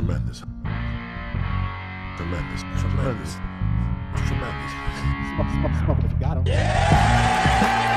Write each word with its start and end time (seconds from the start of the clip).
Tremendous. 0.00 0.42
Tremendous. 2.16 2.62
Tremendous. 2.80 3.36
Tremendous. 4.16 4.72
Smoke, 5.34 5.50
smoke, 5.52 5.84
smoke 5.84 5.98
it 5.98 6.04
if 6.06 6.12
you 6.12 6.18
got 6.18 6.36
'em. 6.38 6.46
Yeah. 6.46 7.89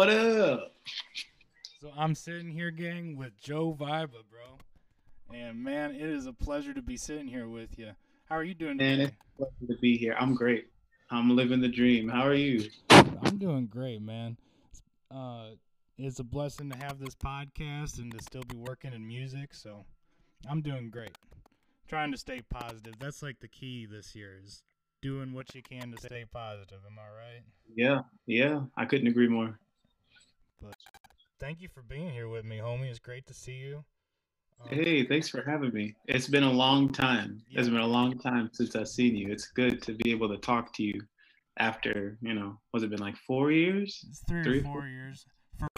What 0.00 0.08
up? 0.08 0.72
So 1.78 1.92
I'm 1.94 2.14
sitting 2.14 2.48
here, 2.48 2.70
gang, 2.70 3.18
with 3.18 3.38
Joe 3.38 3.76
Viba, 3.78 4.22
bro. 4.30 4.56
And 5.30 5.62
man, 5.62 5.94
it 5.94 6.00
is 6.08 6.24
a 6.24 6.32
pleasure 6.32 6.72
to 6.72 6.80
be 6.80 6.96
sitting 6.96 7.26
here 7.26 7.48
with 7.48 7.78
you. 7.78 7.90
How 8.24 8.36
are 8.36 8.42
you 8.42 8.54
doing 8.54 8.78
Man, 8.78 9.00
today? 9.00 9.12
it's 9.12 9.16
a 9.34 9.36
pleasure 9.36 9.74
to 9.74 9.78
be 9.82 9.98
here. 9.98 10.16
I'm 10.18 10.34
great. 10.34 10.68
I'm 11.10 11.36
living 11.36 11.60
the 11.60 11.68
dream. 11.68 12.08
How 12.08 12.22
are 12.22 12.32
you? 12.32 12.70
I'm 12.88 13.36
doing 13.36 13.66
great, 13.66 14.00
man. 14.00 14.38
Uh, 15.14 15.48
it's 15.98 16.18
a 16.18 16.24
blessing 16.24 16.70
to 16.70 16.78
have 16.78 16.98
this 16.98 17.14
podcast 17.14 17.98
and 17.98 18.10
to 18.10 18.22
still 18.22 18.44
be 18.48 18.56
working 18.56 18.94
in 18.94 19.06
music. 19.06 19.52
So 19.52 19.84
I'm 20.48 20.62
doing 20.62 20.88
great. 20.88 21.18
Trying 21.88 22.10
to 22.12 22.16
stay 22.16 22.40
positive. 22.48 22.94
That's 22.98 23.22
like 23.22 23.40
the 23.40 23.48
key 23.48 23.84
this 23.84 24.16
year 24.16 24.40
is 24.42 24.62
doing 25.02 25.34
what 25.34 25.54
you 25.54 25.60
can 25.62 25.90
to 25.90 25.98
stay 25.98 26.24
positive. 26.32 26.78
Am 26.90 26.98
I 26.98 27.02
right? 27.02 27.42
Yeah, 27.76 28.00
yeah. 28.24 28.62
I 28.78 28.86
couldn't 28.86 29.06
agree 29.06 29.28
more. 29.28 29.58
Thank 31.40 31.62
you 31.62 31.68
for 31.68 31.82
being 31.82 32.10
here 32.10 32.28
with 32.28 32.44
me, 32.44 32.58
homie. 32.58 32.90
It's 32.90 32.98
great 32.98 33.26
to 33.26 33.34
see 33.34 33.52
you. 33.54 33.82
Um, 34.60 34.68
Hey, 34.68 35.06
thanks 35.06 35.26
for 35.28 35.42
having 35.42 35.72
me. 35.72 35.94
It's 36.06 36.28
been 36.28 36.42
a 36.42 36.52
long 36.52 36.90
time. 36.92 37.40
It's 37.50 37.68
been 37.68 37.78
a 37.80 37.86
long 37.86 38.18
time 38.18 38.50
since 38.52 38.76
I've 38.76 38.88
seen 38.88 39.16
you. 39.16 39.32
It's 39.32 39.48
good 39.48 39.80
to 39.84 39.94
be 39.94 40.10
able 40.10 40.28
to 40.28 40.36
talk 40.36 40.74
to 40.74 40.82
you 40.82 41.00
after, 41.56 42.18
you 42.20 42.34
know, 42.34 42.58
was 42.74 42.82
it 42.82 42.90
been 42.90 43.00
like 43.00 43.16
four 43.16 43.50
years? 43.52 44.04
It's 44.08 44.22
three, 44.28 44.42
Three, 44.42 44.58
or 44.60 44.64
four 44.64 44.86
years. 44.86 45.24
For 45.58 45.68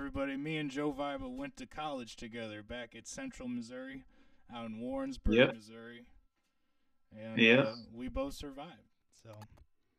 everybody, 0.00 0.36
me 0.36 0.56
and 0.58 0.70
Joe 0.70 0.92
Viba 0.92 1.30
went 1.30 1.56
to 1.58 1.66
college 1.66 2.16
together 2.16 2.64
back 2.64 2.96
at 2.96 3.06
Central 3.06 3.48
Missouri, 3.48 4.02
out 4.52 4.66
in 4.66 4.80
Warrensburg, 4.80 5.36
Yep. 5.36 5.54
Missouri. 5.54 6.04
And 7.16 7.40
Yeah. 7.40 7.60
uh, 7.60 7.74
we 7.94 8.08
both 8.08 8.34
survived. 8.34 8.72
So 9.22 9.30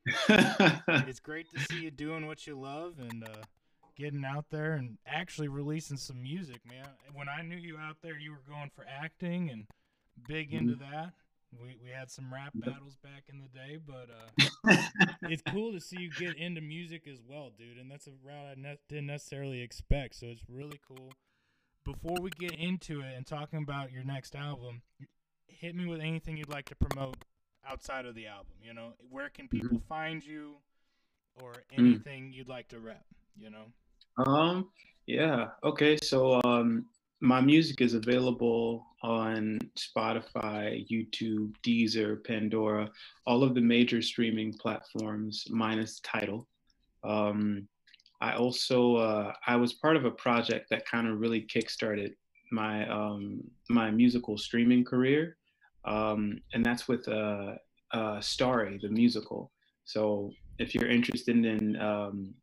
it's 1.08 1.22
great 1.22 1.50
to 1.52 1.60
see 1.66 1.78
you 1.78 1.92
doing 1.92 2.28
what 2.28 2.46
you 2.46 2.60
love 2.60 3.00
and 3.00 3.24
uh, 3.24 3.44
getting 3.98 4.24
out 4.26 4.46
there 4.52 4.74
and 4.74 4.98
actually 5.08 5.48
releasing 5.48 5.98
some 5.98 6.22
music, 6.22 6.62
man. 6.70 6.88
When 7.14 7.28
I 7.30 7.42
knew 7.42 7.56
you 7.58 7.78
out 7.78 7.98
there, 8.02 8.18
you 8.18 8.32
were 8.32 8.44
going 8.48 8.70
for 8.76 8.86
acting 8.88 9.50
and 9.50 9.66
big 10.28 10.54
into 10.54 10.74
Mm-hmm. 10.76 10.92
that. 10.92 11.14
We, 11.62 11.78
we 11.82 11.90
had 11.92 12.12
some 12.12 12.32
rap 12.32 12.52
battles 12.56 12.98
back 13.02 13.24
in 13.30 13.40
the 13.40 13.48
day, 13.48 13.78
but 13.84 14.10
uh, 14.68 14.76
it's 15.24 15.42
cool 15.50 15.72
to 15.72 15.80
see 15.80 15.96
you 15.98 16.10
get 16.12 16.36
into 16.38 16.60
music 16.60 17.08
as 17.08 17.20
well, 17.28 17.52
dude. 17.58 17.78
And 17.78 17.90
that's 17.90 18.06
a 18.08 18.12
route 18.24 18.48
I 18.52 18.56
ne- 18.60 18.78
didn't 18.90 19.08
necessarily 19.08 19.62
expect. 19.62 20.16
So 20.16 20.28
it's 20.28 20.44
really 20.50 20.80
cool. 20.88 21.14
Before 21.86 22.18
we 22.22 22.32
get 22.38 22.52
into 22.54 23.00
it 23.00 23.14
and 23.16 23.26
talking 23.26 23.60
about 23.64 23.94
your 23.94 24.04
next 24.04 24.36
album, 24.36 24.82
hit 25.48 25.74
me 25.74 25.86
with 25.88 26.02
anything 26.02 26.36
you'd 26.36 26.50
like 26.50 26.66
to 26.66 26.76
promote 26.76 27.16
outside 27.68 28.06
of 28.06 28.14
the 28.14 28.28
album. 28.28 28.52
You 28.62 28.74
know, 28.74 28.94
where 29.10 29.30
can 29.30 29.48
people 29.48 29.82
find 29.88 30.24
you, 30.26 30.56
or 31.42 31.54
anything 31.72 32.34
you'd 32.34 32.50
like 32.50 32.68
to 32.70 32.80
rep? 32.80 33.06
You 33.40 33.50
know. 33.52 33.68
Um, 34.18 34.70
yeah. 35.06 35.50
Okay. 35.64 35.98
So, 36.04 36.42
um, 36.44 36.86
my 37.20 37.42
music 37.42 37.82
is 37.82 37.96
available 37.96 38.86
on 39.02 39.60
Spotify, 39.76 40.88
YouTube, 40.90 41.54
Deezer, 41.66 42.24
Pandora, 42.24 42.90
all 43.26 43.44
of 43.44 43.56
the 43.56 43.62
major 43.62 44.02
streaming 44.02 44.54
platforms, 44.54 45.46
minus 45.50 46.00
Tidal. 46.02 46.48
Um, 47.04 47.68
I 48.22 48.34
also 48.34 48.96
uh, 48.96 49.34
I 49.46 49.56
was 49.56 49.74
part 49.74 49.96
of 49.96 50.06
a 50.06 50.12
project 50.12 50.70
that 50.70 50.86
kind 50.86 51.08
of 51.08 51.20
really 51.20 51.42
kickstarted 51.42 52.14
my 52.52 52.88
um, 52.90 53.42
my 53.70 53.92
musical 53.92 54.38
streaming 54.38 54.84
career, 54.84 55.38
um, 55.86 56.40
and 56.54 56.66
that's 56.66 56.88
with 56.88 57.08
uh, 57.08 57.56
uh, 57.92 58.20
Starry, 58.22 58.80
the 58.82 58.90
musical. 58.90 59.52
So, 59.86 60.32
if 60.60 60.74
you're 60.74 60.90
interested 60.90 61.46
in 61.46 61.80
um, 61.80 62.34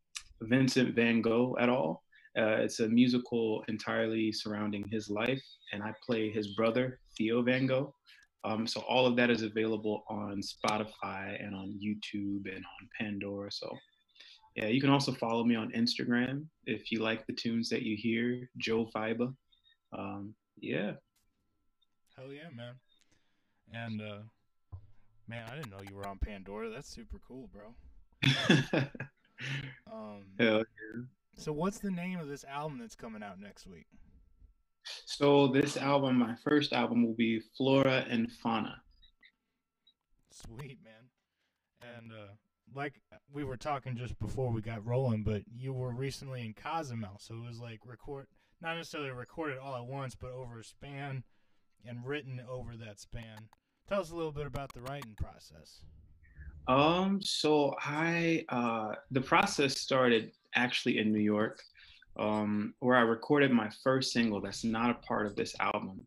Vincent 0.43 0.95
Van 0.95 1.21
Gogh 1.21 1.57
at 1.59 1.69
all. 1.69 2.03
Uh, 2.37 2.57
it's 2.59 2.81
a 2.81 2.89
musical 2.89 3.63
entirely 3.69 4.33
surrounding 4.33 4.85
his 4.91 5.09
life, 5.09 5.43
and 5.73 5.83
I 5.83 5.93
play 6.05 6.31
his 6.31 6.49
brother, 6.55 6.99
Theo 7.17 7.43
Van 7.43 7.67
Gogh. 7.67 7.95
Um, 8.45 8.67
so 8.67 8.81
all 8.83 9.07
of 9.07 9.17
that 9.17 9.31
is 9.31 9.43
available 9.43 10.05
on 10.09 10.41
Spotify 10.43 11.43
and 11.43 11.55
on 11.55 11.79
YouTube 11.83 12.47
and 12.47 12.65
on 12.65 12.89
Pandora. 12.99 13.51
So 13.51 13.75
yeah, 14.55 14.67
you 14.67 14.81
can 14.81 14.91
also 14.91 15.13
follow 15.13 15.45
me 15.45 15.55
on 15.55 15.73
Instagram 15.73 16.45
if 16.67 16.93
you 16.93 17.01
like 17.01 17.27
the 17.27 17.33
tunes 17.33 17.69
that 17.71 17.83
you 17.83 17.97
hear, 17.97 18.49
Joe 18.59 18.89
Viba. 18.95 19.35
Um, 19.97 20.35
yeah. 20.61 20.93
Hell 22.17 22.33
yeah, 22.33 22.51
man. 22.55 22.75
And 23.73 24.01
uh, 24.01 24.19
man, 25.27 25.49
I 25.51 25.57
didn't 25.57 25.71
know 25.71 25.81
you 25.89 25.97
were 25.97 26.07
on 26.07 26.19
Pandora. 26.19 26.71
That's 26.71 26.89
super 26.89 27.19
cool, 27.27 27.49
bro. 27.53 27.75
Um, 29.93 30.25
Hell 30.39 30.65
so 31.37 31.53
what's 31.53 31.79
the 31.79 31.91
name 31.91 32.19
of 32.19 32.29
this 32.29 32.45
album 32.45 32.79
that's 32.79 32.95
coming 32.95 33.23
out 33.23 33.41
next 33.41 33.67
week? 33.67 33.87
So 35.07 35.49
this 35.49 35.77
album, 35.77 36.19
my 36.19 36.35
first 36.45 36.73
album, 36.73 37.05
will 37.05 37.15
be 37.15 37.41
Flora 37.57 38.05
and 38.09 38.31
Fauna. 38.43 38.83
Sweet, 40.31 40.79
man. 40.85 41.11
And 41.97 42.13
uh, 42.13 42.33
like 42.75 43.01
we 43.33 43.45
were 43.45 43.57
talking 43.57 43.97
just 43.97 44.19
before 44.19 44.51
we 44.51 44.61
got 44.61 44.87
rolling, 44.87 45.23
but 45.23 45.43
you 45.55 45.73
were 45.73 45.93
recently 45.93 46.45
in 46.45 46.55
Cozumel, 46.55 47.19
so 47.19 47.35
it 47.35 47.47
was 47.47 47.61
like 47.61 47.81
record, 47.85 48.27
not 48.61 48.77
necessarily 48.77 49.11
recorded 49.11 49.59
all 49.59 49.77
at 49.77 49.87
once, 49.87 50.15
but 50.15 50.33
over 50.33 50.61
a 50.61 50.65
span 50.65 51.25
and 51.87 52.07
written 52.07 52.41
over 52.49 52.77
that 52.77 53.01
span. 53.01 53.49
Tell 53.89 54.01
us 54.01 54.11
a 54.11 54.17
little 54.17 54.33
bit 54.33 54.47
about 54.47 54.73
the 54.73 54.83
writing 54.83 55.15
process. 55.17 55.83
Um, 56.67 57.21
so 57.21 57.75
I 57.79 58.45
uh 58.49 58.95
the 59.11 59.21
process 59.21 59.79
started 59.79 60.33
actually 60.55 60.99
in 60.99 61.13
New 61.13 61.21
York, 61.21 61.61
um, 62.19 62.75
where 62.81 62.97
I 62.97 63.03
recorded 63.03 63.51
my 63.51 63.71
first 63.83 64.13
single 64.13 64.41
that's 64.41 64.65
not 64.65 64.91
a 64.91 64.95
part 65.07 65.27
of 65.27 65.37
this 65.37 65.55
album. 65.61 66.07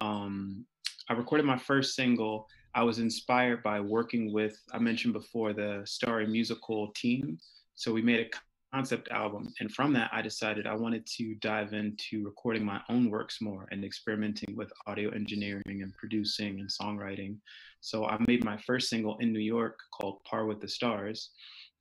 Um, 0.00 0.64
I 1.08 1.14
recorded 1.14 1.46
my 1.46 1.58
first 1.58 1.94
single. 1.94 2.48
I 2.74 2.82
was 2.82 2.98
inspired 2.98 3.62
by 3.62 3.80
working 3.80 4.32
with, 4.32 4.58
I 4.72 4.78
mentioned 4.78 5.12
before, 5.12 5.52
the 5.52 5.82
Starry 5.84 6.26
musical 6.26 6.88
team. 6.92 7.38
So 7.74 7.92
we 7.92 8.00
made 8.00 8.20
a 8.20 8.30
concept 8.74 9.10
album. 9.10 9.52
And 9.60 9.70
from 9.70 9.92
that, 9.92 10.10
I 10.12 10.22
decided 10.22 10.66
I 10.66 10.74
wanted 10.74 11.06
to 11.18 11.34
dive 11.36 11.74
into 11.74 12.24
recording 12.24 12.64
my 12.64 12.80
own 12.88 13.10
works 13.10 13.42
more 13.42 13.68
and 13.70 13.84
experimenting 13.84 14.56
with 14.56 14.72
audio 14.86 15.10
engineering 15.10 15.82
and 15.82 15.92
producing 15.94 16.60
and 16.60 16.70
songwriting. 16.70 17.36
So 17.82 18.06
I 18.06 18.16
made 18.28 18.44
my 18.44 18.56
first 18.56 18.88
single 18.88 19.18
in 19.18 19.32
New 19.32 19.40
York 19.40 19.76
called 19.92 20.22
Par 20.24 20.46
with 20.46 20.60
the 20.60 20.68
Stars. 20.68 21.30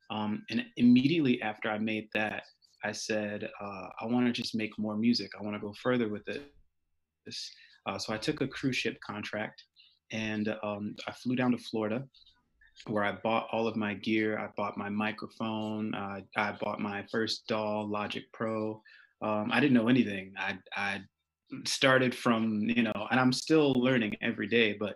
Um, 0.10 0.44
and 0.50 0.66
immediately 0.78 1.42
after 1.42 1.70
I 1.70 1.78
made 1.78 2.10
that, 2.16 2.44
I 2.84 2.92
said, 2.92 3.48
uh, 3.62 3.88
I 4.02 4.08
want 4.08 4.26
to 4.26 4.34
just 4.34 4.56
make 4.56 4.78
more 4.80 4.98
music. 4.98 5.30
I 5.40 5.44
want 5.44 5.56
to 5.56 5.62
go 5.62 5.74
further 5.82 6.10
with 6.10 6.28
it. 6.28 6.52
Uh, 7.86 8.00
so 8.00 8.14
I 8.14 8.18
took 8.18 8.42
a 8.42 8.48
cruise 8.48 8.76
ship 8.76 8.98
contract 9.06 9.64
and 10.12 10.50
um, 10.64 10.96
I 11.08 11.12
flew 11.12 11.36
down 11.36 11.52
to 11.52 11.58
Florida 11.60 12.04
where 12.88 13.04
I 13.04 13.12
bought 13.12 13.48
all 13.52 13.68
of 13.68 13.76
my 13.76 13.94
gear. 13.94 14.40
I 14.40 14.50
bought 14.58 14.78
my 14.78 14.90
microphone. 14.90 15.94
Uh, 15.94 16.22
I 16.36 16.54
bought 16.60 16.80
my 16.80 17.06
first 17.12 17.46
DAW, 17.48 17.82
Logic 17.84 18.24
Pro. 18.34 18.82
Um, 19.22 19.52
I 19.54 19.60
didn't 19.60 19.76
know 19.76 19.88
anything. 19.88 20.34
I, 20.36 20.58
I 20.76 21.02
started 21.66 22.16
from, 22.16 22.62
you 22.62 22.82
know, 22.82 23.08
and 23.12 23.20
I'm 23.20 23.34
still 23.34 23.74
learning 23.74 24.16
every 24.24 24.48
day, 24.48 24.76
but 24.80 24.96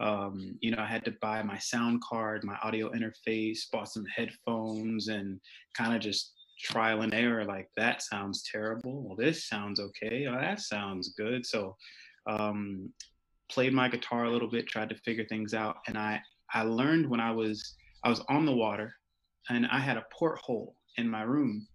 um, 0.00 0.58
you 0.60 0.70
know, 0.70 0.82
I 0.82 0.86
had 0.86 1.04
to 1.04 1.14
buy 1.22 1.42
my 1.42 1.58
sound 1.58 2.02
card, 2.02 2.44
my 2.44 2.56
audio 2.62 2.90
interface, 2.90 3.70
bought 3.70 3.88
some 3.88 4.04
headphones, 4.06 5.08
and 5.08 5.40
kind 5.76 5.94
of 5.94 6.00
just 6.00 6.32
trial 6.60 7.02
and 7.02 7.14
error. 7.14 7.44
Like 7.44 7.68
that 7.76 8.02
sounds 8.02 8.42
terrible. 8.50 9.02
Well, 9.02 9.16
this 9.16 9.48
sounds 9.48 9.80
okay. 9.80 10.26
Oh, 10.28 10.34
that 10.34 10.60
sounds 10.60 11.14
good. 11.16 11.46
So, 11.46 11.76
um, 12.26 12.92
played 13.50 13.72
my 13.72 13.88
guitar 13.88 14.24
a 14.24 14.30
little 14.30 14.50
bit, 14.50 14.66
tried 14.66 14.88
to 14.88 14.96
figure 14.96 15.26
things 15.26 15.54
out, 15.54 15.76
and 15.86 15.96
I 15.96 16.20
I 16.52 16.62
learned 16.62 17.08
when 17.08 17.20
I 17.20 17.30
was 17.30 17.76
I 18.02 18.08
was 18.08 18.20
on 18.28 18.46
the 18.46 18.52
water, 18.52 18.94
and 19.48 19.66
I 19.66 19.78
had 19.78 19.96
a 19.96 20.06
porthole 20.12 20.74
in 20.96 21.08
my 21.08 21.22
room. 21.22 21.66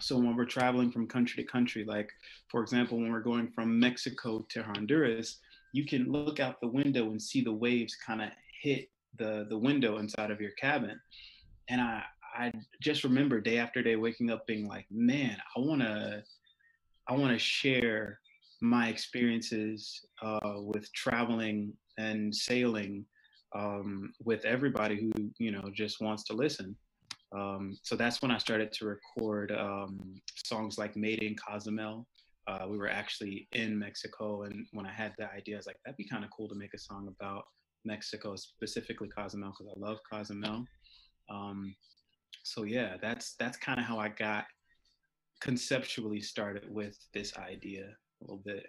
So 0.00 0.16
when 0.16 0.36
we're 0.36 0.46
traveling 0.46 0.90
from 0.90 1.06
country 1.06 1.44
to 1.44 1.50
country, 1.50 1.84
like 1.84 2.10
for 2.50 2.62
example, 2.62 2.98
when 2.98 3.12
we're 3.12 3.20
going 3.20 3.52
from 3.54 3.78
Mexico 3.78 4.44
to 4.48 4.62
Honduras, 4.62 5.38
you 5.72 5.84
can 5.86 6.10
look 6.10 6.38
out 6.40 6.60
the 6.60 6.68
window 6.68 7.10
and 7.10 7.20
see 7.20 7.42
the 7.42 7.52
waves 7.52 7.96
kind 7.96 8.22
of 8.22 8.28
hit 8.62 8.90
the 9.18 9.46
the 9.48 9.58
window 9.58 9.98
inside 9.98 10.30
of 10.30 10.40
your 10.40 10.52
cabin. 10.52 11.00
And 11.68 11.80
I 11.80 12.02
I 12.34 12.52
just 12.80 13.04
remember 13.04 13.40
day 13.40 13.58
after 13.58 13.82
day 13.82 13.96
waking 13.96 14.30
up 14.30 14.46
being 14.46 14.66
like, 14.66 14.86
man, 14.90 15.36
I 15.56 15.60
wanna 15.60 16.22
I 17.08 17.14
wanna 17.14 17.38
share 17.38 18.20
my 18.60 18.88
experiences 18.88 20.06
uh, 20.22 20.54
with 20.56 20.90
traveling 20.92 21.72
and 21.98 22.34
sailing 22.34 23.04
um, 23.54 24.12
with 24.24 24.44
everybody 24.44 25.00
who 25.00 25.30
you 25.38 25.50
know 25.50 25.64
just 25.74 26.00
wants 26.00 26.24
to 26.24 26.32
listen. 26.32 26.76
Um, 27.34 27.78
so 27.82 27.96
that's 27.96 28.20
when 28.20 28.30
I 28.30 28.38
started 28.38 28.72
to 28.72 28.84
record 28.86 29.52
um, 29.52 30.14
songs 30.44 30.78
like 30.78 30.96
"Made 30.96 31.22
in 31.22 31.36
Cozumel." 31.36 32.06
Uh, 32.46 32.66
we 32.68 32.76
were 32.76 32.88
actually 32.88 33.48
in 33.52 33.78
Mexico, 33.78 34.42
and 34.42 34.66
when 34.72 34.86
I 34.86 34.92
had 34.92 35.12
the 35.18 35.30
idea, 35.30 35.56
I 35.56 35.58
was 35.58 35.66
like, 35.66 35.78
"That'd 35.84 35.96
be 35.96 36.08
kind 36.08 36.24
of 36.24 36.30
cool 36.36 36.48
to 36.48 36.54
make 36.54 36.74
a 36.74 36.78
song 36.78 37.08
about 37.08 37.44
Mexico, 37.84 38.34
specifically 38.36 39.08
Cozumel, 39.08 39.50
because 39.56 39.72
I 39.76 39.78
love 39.78 39.98
Cozumel." 40.10 40.64
Um, 41.30 41.74
so 42.42 42.64
yeah, 42.64 42.96
that's 43.00 43.34
that's 43.38 43.56
kind 43.56 43.78
of 43.78 43.86
how 43.86 43.98
I 43.98 44.08
got 44.08 44.44
conceptually 45.40 46.20
started 46.20 46.64
with 46.68 46.96
this 47.12 47.36
idea 47.36 47.84
a 47.84 48.24
little 48.24 48.42
bit. 48.44 48.64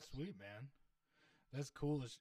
Sweet 0.00 0.34
man, 0.38 0.68
that's 1.52 1.70
cool 1.70 2.02
as 2.04 2.18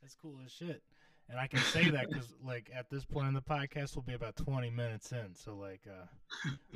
that's 0.00 0.14
cool 0.14 0.38
as 0.44 0.52
shit. 0.52 0.82
And 1.28 1.38
I 1.38 1.46
can 1.46 1.60
say 1.60 1.88
that 1.90 2.08
because 2.08 2.34
like 2.44 2.70
at 2.74 2.90
this 2.90 3.04
point 3.04 3.28
in 3.28 3.34
the 3.34 3.42
podcast, 3.42 3.94
we'll 3.94 4.02
be 4.02 4.14
about 4.14 4.36
twenty 4.36 4.70
minutes 4.70 5.12
in, 5.12 5.34
so 5.34 5.56
like 5.56 5.82
uh, 5.88 6.06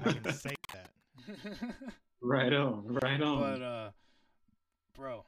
I 0.04 0.12
can 0.12 0.32
say 0.32 0.54
that. 0.72 0.90
Right 2.22 2.52
on, 2.52 2.98
right 3.02 3.20
on. 3.20 3.40
but 3.40 3.62
uh, 3.62 3.90
bro, 4.94 5.24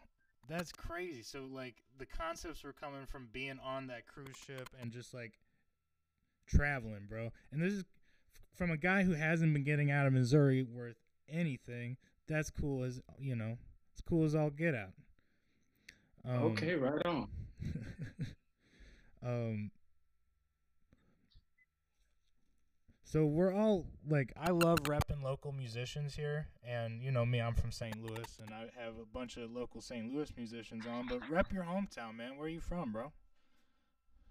that's 0.49 0.73
crazy. 0.73 1.23
So 1.23 1.46
like 1.50 1.76
the 1.99 2.06
concepts 2.06 2.64
were 2.64 2.73
coming 2.73 3.06
from 3.06 3.29
being 3.31 3.58
on 3.62 3.87
that 3.88 4.06
cruise 4.06 4.37
ship 4.46 4.69
and 4.81 4.90
just 4.90 5.12
like 5.12 5.35
traveling, 6.46 7.06
bro. 7.08 7.31
And 7.52 7.62
this 7.62 7.75
is 7.75 7.85
from 8.56 8.70
a 8.70 8.76
guy 8.76 9.02
who 9.02 9.12
hasn't 9.12 9.52
been 9.52 9.64
getting 9.64 9.90
out 9.90 10.06
of 10.06 10.12
Missouri 10.12 10.62
worth 10.62 10.96
anything. 11.29 11.99
That's 12.26 12.50
cool 12.50 12.82
as 12.84 13.00
you 13.19 13.37
know, 13.37 13.58
it's 13.93 14.00
cool 14.00 14.25
as 14.25 14.34
all 14.34 14.50
get 14.50 14.75
out. 14.75 14.94
Um, 16.26 16.43
okay, 16.44 16.75
right 16.75 17.05
on. 17.05 17.29
um 19.25 19.70
so 23.10 23.25
we're 23.25 23.52
all 23.52 23.87
like 24.08 24.32
i 24.38 24.50
love 24.50 24.78
repping 24.84 25.22
local 25.22 25.52
musicians 25.52 26.14
here 26.14 26.46
and 26.66 27.02
you 27.02 27.10
know 27.10 27.25
me 27.25 27.40
i'm 27.40 27.55
from 27.55 27.72
st 27.72 27.96
louis 28.02 28.38
and 28.40 28.52
i 28.52 28.62
have 28.78 28.94
a 29.00 29.06
bunch 29.14 29.37
of 29.37 29.50
local 29.50 29.81
st 29.81 30.12
louis 30.12 30.31
musicians 30.37 30.84
on 30.87 31.06
but 31.08 31.20
rep 31.31 31.52
your 31.52 31.64
hometown 31.64 32.16
man 32.16 32.37
where 32.37 32.46
are 32.46 32.50
you 32.50 32.60
from 32.60 32.93
bro 32.93 33.12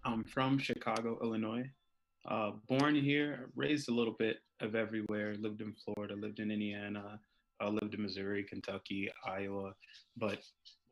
I'm 0.04 0.24
from 0.24 0.58
Chicago, 0.58 1.18
Illinois. 1.22 1.68
Uh, 2.26 2.52
born 2.68 2.94
here, 2.94 3.50
raised 3.54 3.88
a 3.88 3.94
little 3.94 4.14
bit 4.18 4.38
of 4.60 4.74
everywhere. 4.74 5.34
Lived 5.38 5.60
in 5.60 5.74
Florida, 5.84 6.14
lived 6.14 6.40
in 6.40 6.50
Indiana, 6.50 7.20
uh, 7.62 7.68
lived 7.68 7.94
in 7.94 8.02
Missouri, 8.02 8.44
Kentucky, 8.44 9.10
Iowa, 9.26 9.72
but 10.16 10.38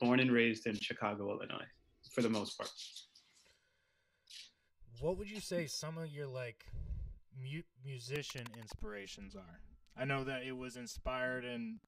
born 0.00 0.21
and 0.21 0.33
raised 0.33 0.67
in 0.67 0.75
Chicago, 0.81 1.31
Illinois, 1.31 1.67
for 2.12 2.23
the 2.23 2.29
most 2.29 2.56
part. 2.56 2.71
what 5.00 5.19
would 5.19 5.31
you 5.31 5.41
say 5.41 5.67
some 5.67 5.99
of 5.99 6.11
your 6.11 6.27
like 6.27 6.65
mu- 7.41 7.62
musician 7.85 8.47
inspirations 8.61 9.35
are 9.35 9.61
i 9.97 10.05
know 10.05 10.25
that 10.25 10.43
it 10.43 10.56
was 10.56 10.77
inspired 10.77 11.44
and 11.44 11.79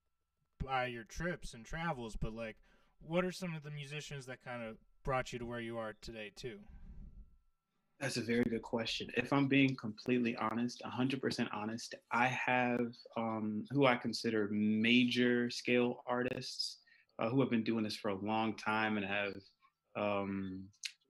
by 0.63 0.85
your 0.85 1.03
trips 1.03 1.53
and 1.53 1.65
travels 1.65 2.15
but 2.15 2.33
like 2.33 2.57
what 3.01 3.23
are 3.23 3.31
some 3.31 3.55
of 3.55 3.63
the 3.63 3.71
musicians 3.71 4.25
that 4.25 4.43
kind 4.43 4.61
of 4.63 4.77
brought 5.03 5.31
you 5.31 5.39
to 5.39 5.45
where 5.45 5.61
you 5.61 5.77
are 5.77 5.93
today 6.01 6.31
too 6.35 6.59
That's 7.99 8.17
a 8.17 8.21
very 8.21 8.45
good 8.45 8.61
question. 8.61 9.07
If 9.17 9.33
I'm 9.33 9.47
being 9.47 9.75
completely 9.75 10.35
honest, 10.37 10.81
100% 10.85 11.47
honest, 11.51 11.95
I 12.13 12.27
have 12.27 12.93
um, 13.17 13.65
who 13.71 13.85
I 13.85 13.97
consider 13.97 14.47
major 14.51 15.49
scale 15.49 16.01
artists 16.07 16.77
uh, 17.19 17.29
who 17.29 17.41
have 17.41 17.49
been 17.49 17.63
doing 17.63 17.83
this 17.83 17.97
for 17.97 18.09
a 18.09 18.15
long 18.15 18.55
time 18.55 18.95
and 18.97 19.05
have 19.05 19.33
um, 19.97 20.63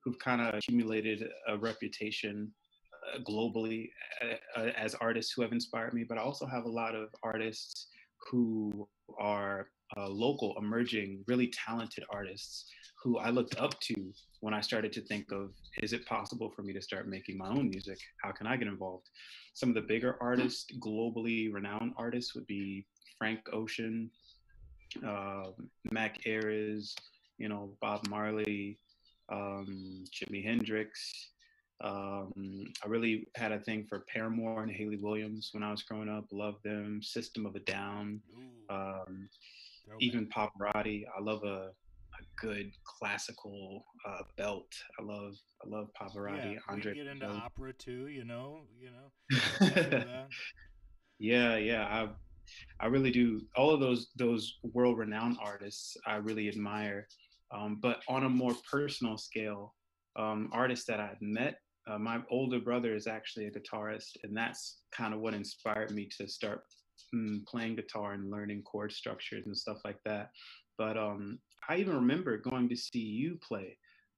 who've 0.03 0.17
kind 0.17 0.41
of 0.41 0.55
accumulated 0.55 1.27
a 1.47 1.57
reputation 1.57 2.51
globally 3.27 3.89
uh, 4.23 4.59
uh, 4.59 4.71
as 4.77 4.95
artists 4.95 5.31
who 5.31 5.41
have 5.41 5.51
inspired 5.51 5.93
me. 5.93 6.03
But 6.07 6.17
I 6.17 6.21
also 6.21 6.45
have 6.45 6.65
a 6.65 6.69
lot 6.69 6.95
of 6.95 7.09
artists 7.23 7.87
who 8.29 8.87
are 9.19 9.67
uh, 9.97 10.07
local, 10.07 10.55
emerging, 10.57 11.23
really 11.27 11.47
talented 11.47 12.03
artists 12.09 12.65
who 13.03 13.17
I 13.17 13.29
looked 13.29 13.57
up 13.57 13.79
to 13.79 14.13
when 14.41 14.53
I 14.53 14.61
started 14.61 14.91
to 14.93 15.01
think 15.01 15.31
of 15.31 15.51
is 15.81 15.93
it 15.93 16.05
possible 16.05 16.51
for 16.55 16.63
me 16.63 16.73
to 16.73 16.81
start 16.81 17.07
making 17.07 17.37
my 17.37 17.49
own 17.49 17.69
music? 17.69 17.97
How 18.21 18.31
can 18.31 18.45
I 18.45 18.57
get 18.57 18.67
involved? 18.67 19.07
Some 19.53 19.69
of 19.69 19.75
the 19.75 19.81
bigger 19.81 20.17
artists, 20.21 20.65
globally 20.79 21.51
renowned 21.51 21.93
artists, 21.97 22.35
would 22.35 22.47
be 22.47 22.85
Frank 23.17 23.39
Ocean, 23.53 24.09
uh, 25.05 25.51
Mac 25.91 26.19
Ayres, 26.25 26.95
you 27.37 27.49
know, 27.49 27.71
Bob 27.81 28.07
Marley, 28.09 28.77
um, 29.31 30.03
Jimi 30.13 30.43
Hendrix. 30.43 31.31
Um, 31.81 32.65
I 32.83 32.87
really 32.87 33.27
had 33.35 33.51
a 33.51 33.59
thing 33.59 33.85
for 33.87 34.05
Paramore 34.13 34.63
and 34.63 34.71
Hayley 34.71 34.97
Williams 34.97 35.49
when 35.53 35.63
I 35.63 35.71
was 35.71 35.83
growing 35.83 36.09
up. 36.09 36.25
Loved 36.31 36.63
them. 36.63 37.01
System 37.01 37.45
of 37.45 37.55
a 37.55 37.59
Down. 37.59 38.21
Um, 38.69 39.29
even 39.99 40.27
Pavarotti. 40.27 41.03
I 41.17 41.21
love 41.21 41.43
a, 41.43 41.71
a 41.71 42.23
good 42.41 42.71
classical 42.83 43.85
uh, 44.07 44.23
belt. 44.37 44.71
I 44.99 45.03
love 45.03 45.35
I 45.63 45.69
love 45.69 45.87
Pavarotti. 45.99 46.53
yeah, 46.53 46.59
Andre. 46.67 46.93
get 46.93 47.07
into 47.07 47.27
opera 47.27 47.73
too 47.73 48.07
you 48.07 48.23
know 48.25 48.61
you 48.79 48.89
know 48.91 49.37
stuff 49.37 49.75
like 49.75 49.89
that. 49.89 50.27
yeah, 51.19 51.57
yeah. 51.57 51.85
I 51.85 52.09
I 52.79 52.87
really 52.87 53.11
do. 53.11 53.41
All 53.55 53.71
of 53.71 53.79
those 53.79 54.09
those 54.15 54.59
world 54.63 54.97
renowned 54.97 55.37
artists 55.41 55.95
I 56.05 56.15
really 56.15 56.49
admire. 56.49 57.07
Um, 57.51 57.79
but 57.81 58.01
on 58.07 58.25
a 58.25 58.29
more 58.29 58.53
personal 58.69 59.17
scale, 59.17 59.73
um, 60.15 60.49
artists 60.51 60.85
that 60.85 60.99
I've 60.99 61.21
met. 61.21 61.55
Uh, 61.89 61.97
my 61.97 62.19
older 62.29 62.59
brother 62.59 62.93
is 62.93 63.07
actually 63.07 63.47
a 63.47 63.51
guitarist, 63.51 64.17
and 64.23 64.35
that's 64.35 64.81
kind 64.91 65.13
of 65.13 65.21
what 65.21 65.33
inspired 65.33 65.91
me 65.91 66.07
to 66.17 66.27
start 66.27 66.63
mm, 67.15 67.43
playing 67.45 67.75
guitar 67.75 68.13
and 68.13 68.29
learning 68.29 68.61
chord 68.63 68.91
structures 68.91 69.45
and 69.47 69.57
stuff 69.57 69.79
like 69.83 69.99
that. 70.05 70.29
But 70.77 70.97
um, 70.97 71.39
I 71.67 71.77
even 71.77 71.95
remember 71.95 72.37
going 72.37 72.69
to 72.69 72.75
see 72.75 72.99
you 72.99 73.39
play 73.45 73.77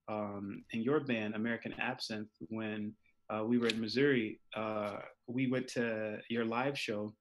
um, 0.09 0.63
in 0.71 0.81
your 0.81 0.99
band, 0.99 1.35
American 1.35 1.73
Absinthe, 1.79 2.29
when 2.49 2.93
uh, 3.29 3.43
we 3.45 3.57
were 3.57 3.67
in 3.67 3.79
Missouri. 3.79 4.39
Uh, 4.55 4.97
we 5.27 5.47
went 5.47 5.67
to 5.69 6.19
your 6.29 6.43
live 6.43 6.77
show, 6.77 7.13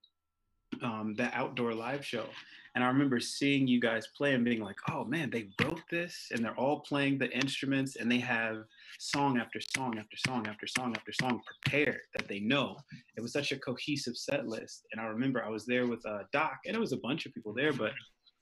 um, 0.83 1.15
that 1.17 1.35
outdoor 1.35 1.75
live 1.75 2.05
show. 2.05 2.27
And 2.75 2.85
I 2.85 2.87
remember 2.87 3.19
seeing 3.19 3.67
you 3.67 3.81
guys 3.81 4.07
play 4.17 4.35
and 4.35 4.45
being 4.45 4.63
like, 4.63 4.77
oh 4.91 5.05
man, 5.05 5.29
they 5.31 5.49
wrote 5.61 5.83
this 5.91 6.29
and 6.31 6.45
they're 6.45 6.55
all 6.55 6.81
playing 6.81 7.19
the 7.19 7.31
instruments 7.37 7.97
and 7.97 8.11
they 8.11 8.21
have 8.21 8.59
song 9.01 9.39
after 9.39 9.61
song 9.61 9.99
after 9.99 10.17
song 10.17 10.47
after 10.47 10.67
song 10.69 10.95
after 10.97 11.13
song 11.13 11.41
prepared 11.47 12.01
that 12.15 12.29
they 12.29 12.39
know. 12.39 12.77
It 13.17 13.23
was 13.23 13.33
such 13.33 13.51
a 13.51 13.59
cohesive 13.59 14.17
set 14.17 14.47
list. 14.47 14.87
And 14.93 15.01
I 15.01 15.07
remember 15.07 15.45
I 15.45 15.49
was 15.49 15.67
there 15.67 15.89
with 15.89 16.05
uh, 16.07 16.21
Doc 16.33 16.59
and 16.65 16.77
it 16.77 16.81
was 16.81 16.93
a 16.93 16.99
bunch 16.99 17.27
of 17.27 17.35
people 17.35 17.53
there, 17.53 17.73
but 17.73 17.93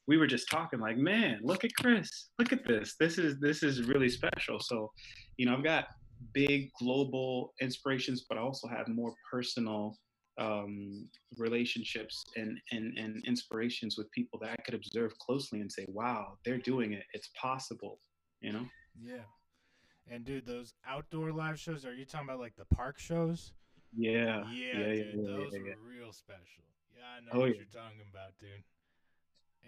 we 0.07 0.19
were 0.19 0.27
just 0.27 0.51
talking 0.51 0.81
like, 0.81 0.99
man, 0.99 1.41
look 1.43 1.65
at 1.65 1.75
Chris, 1.81 2.29
look 2.39 2.53
at 2.53 2.67
this. 2.67 2.97
This 2.99 3.19
is 3.19 3.39
this 3.41 3.63
is 3.63 3.83
really 3.83 4.09
special. 4.09 4.59
So, 4.59 4.91
you 5.37 5.47
know, 5.47 5.55
I've 5.55 5.65
got 5.65 5.89
big 6.33 6.71
global 6.79 7.55
inspirations, 7.61 8.25
but 8.29 8.39
I 8.39 8.41
also 8.41 8.69
have 8.69 8.89
more 8.89 9.15
personal 9.31 9.97
um, 10.39 11.09
relationships 11.37 12.25
and, 12.37 12.59
and 12.71 12.97
and 12.97 13.25
inspirations 13.27 13.97
with 13.99 14.11
people 14.13 14.39
that 14.41 14.51
I 14.53 14.63
could 14.63 14.75
observe 14.75 15.13
closely 15.19 15.61
and 15.61 15.71
say, 15.71 15.85
wow, 15.89 16.39
they're 16.45 16.59
doing 16.59 16.93
it. 16.93 17.05
It's 17.13 17.29
possible. 17.41 17.99
You 18.41 18.53
know? 18.53 18.67
yeah 19.03 19.27
and 20.11 20.25
dude 20.25 20.45
those 20.47 20.75
outdoor 20.89 21.31
live 21.33 21.59
shows 21.61 21.85
are 21.85 21.95
you 21.95 22.05
talking 22.05 22.27
about 22.29 22.41
like 22.41 22.57
the 22.57 22.65
park 22.75 22.99
shows 22.99 23.53
Yeah. 23.97 24.43
Yeah, 24.51 24.79
yeah, 24.79 24.85
dude, 24.89 25.15
yeah, 25.15 25.37
those 25.37 25.53
yeah, 25.53 25.61
were 25.61 25.89
real 25.89 26.13
special. 26.13 26.65
Yeah, 26.97 27.05
I 27.17 27.21
know 27.21 27.31
Oh, 27.33 27.47
what 27.47 27.57
you're 27.57 27.65
talking 27.73 28.01
about, 28.11 28.33
dude. 28.41 28.63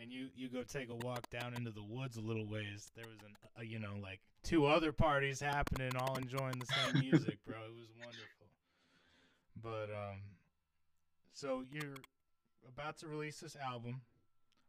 And 0.00 0.10
you 0.10 0.28
you 0.34 0.48
go 0.48 0.62
take 0.62 0.88
a 0.90 0.94
walk 1.06 1.28
down 1.30 1.54
into 1.54 1.70
the 1.70 1.82
woods 1.82 2.16
a 2.16 2.20
little 2.20 2.46
ways. 2.46 2.90
There 2.96 3.06
was 3.06 3.20
an 3.22 3.34
uh, 3.58 3.62
you 3.62 3.78
know 3.78 3.94
like 4.02 4.20
two 4.42 4.66
other 4.66 4.92
parties 4.92 5.40
happening, 5.40 5.90
all 5.96 6.16
enjoying 6.16 6.58
the 6.58 6.66
same 6.66 7.00
music, 7.10 7.38
bro. 7.46 7.56
It 7.56 7.74
was 7.74 7.90
wonderful. 7.98 8.46
But 9.62 9.90
um, 9.94 10.20
so 11.40 11.64
you're 11.72 11.96
about 12.68 12.98
to 12.98 13.08
release 13.08 13.40
this 13.40 13.56
album. 13.56 14.02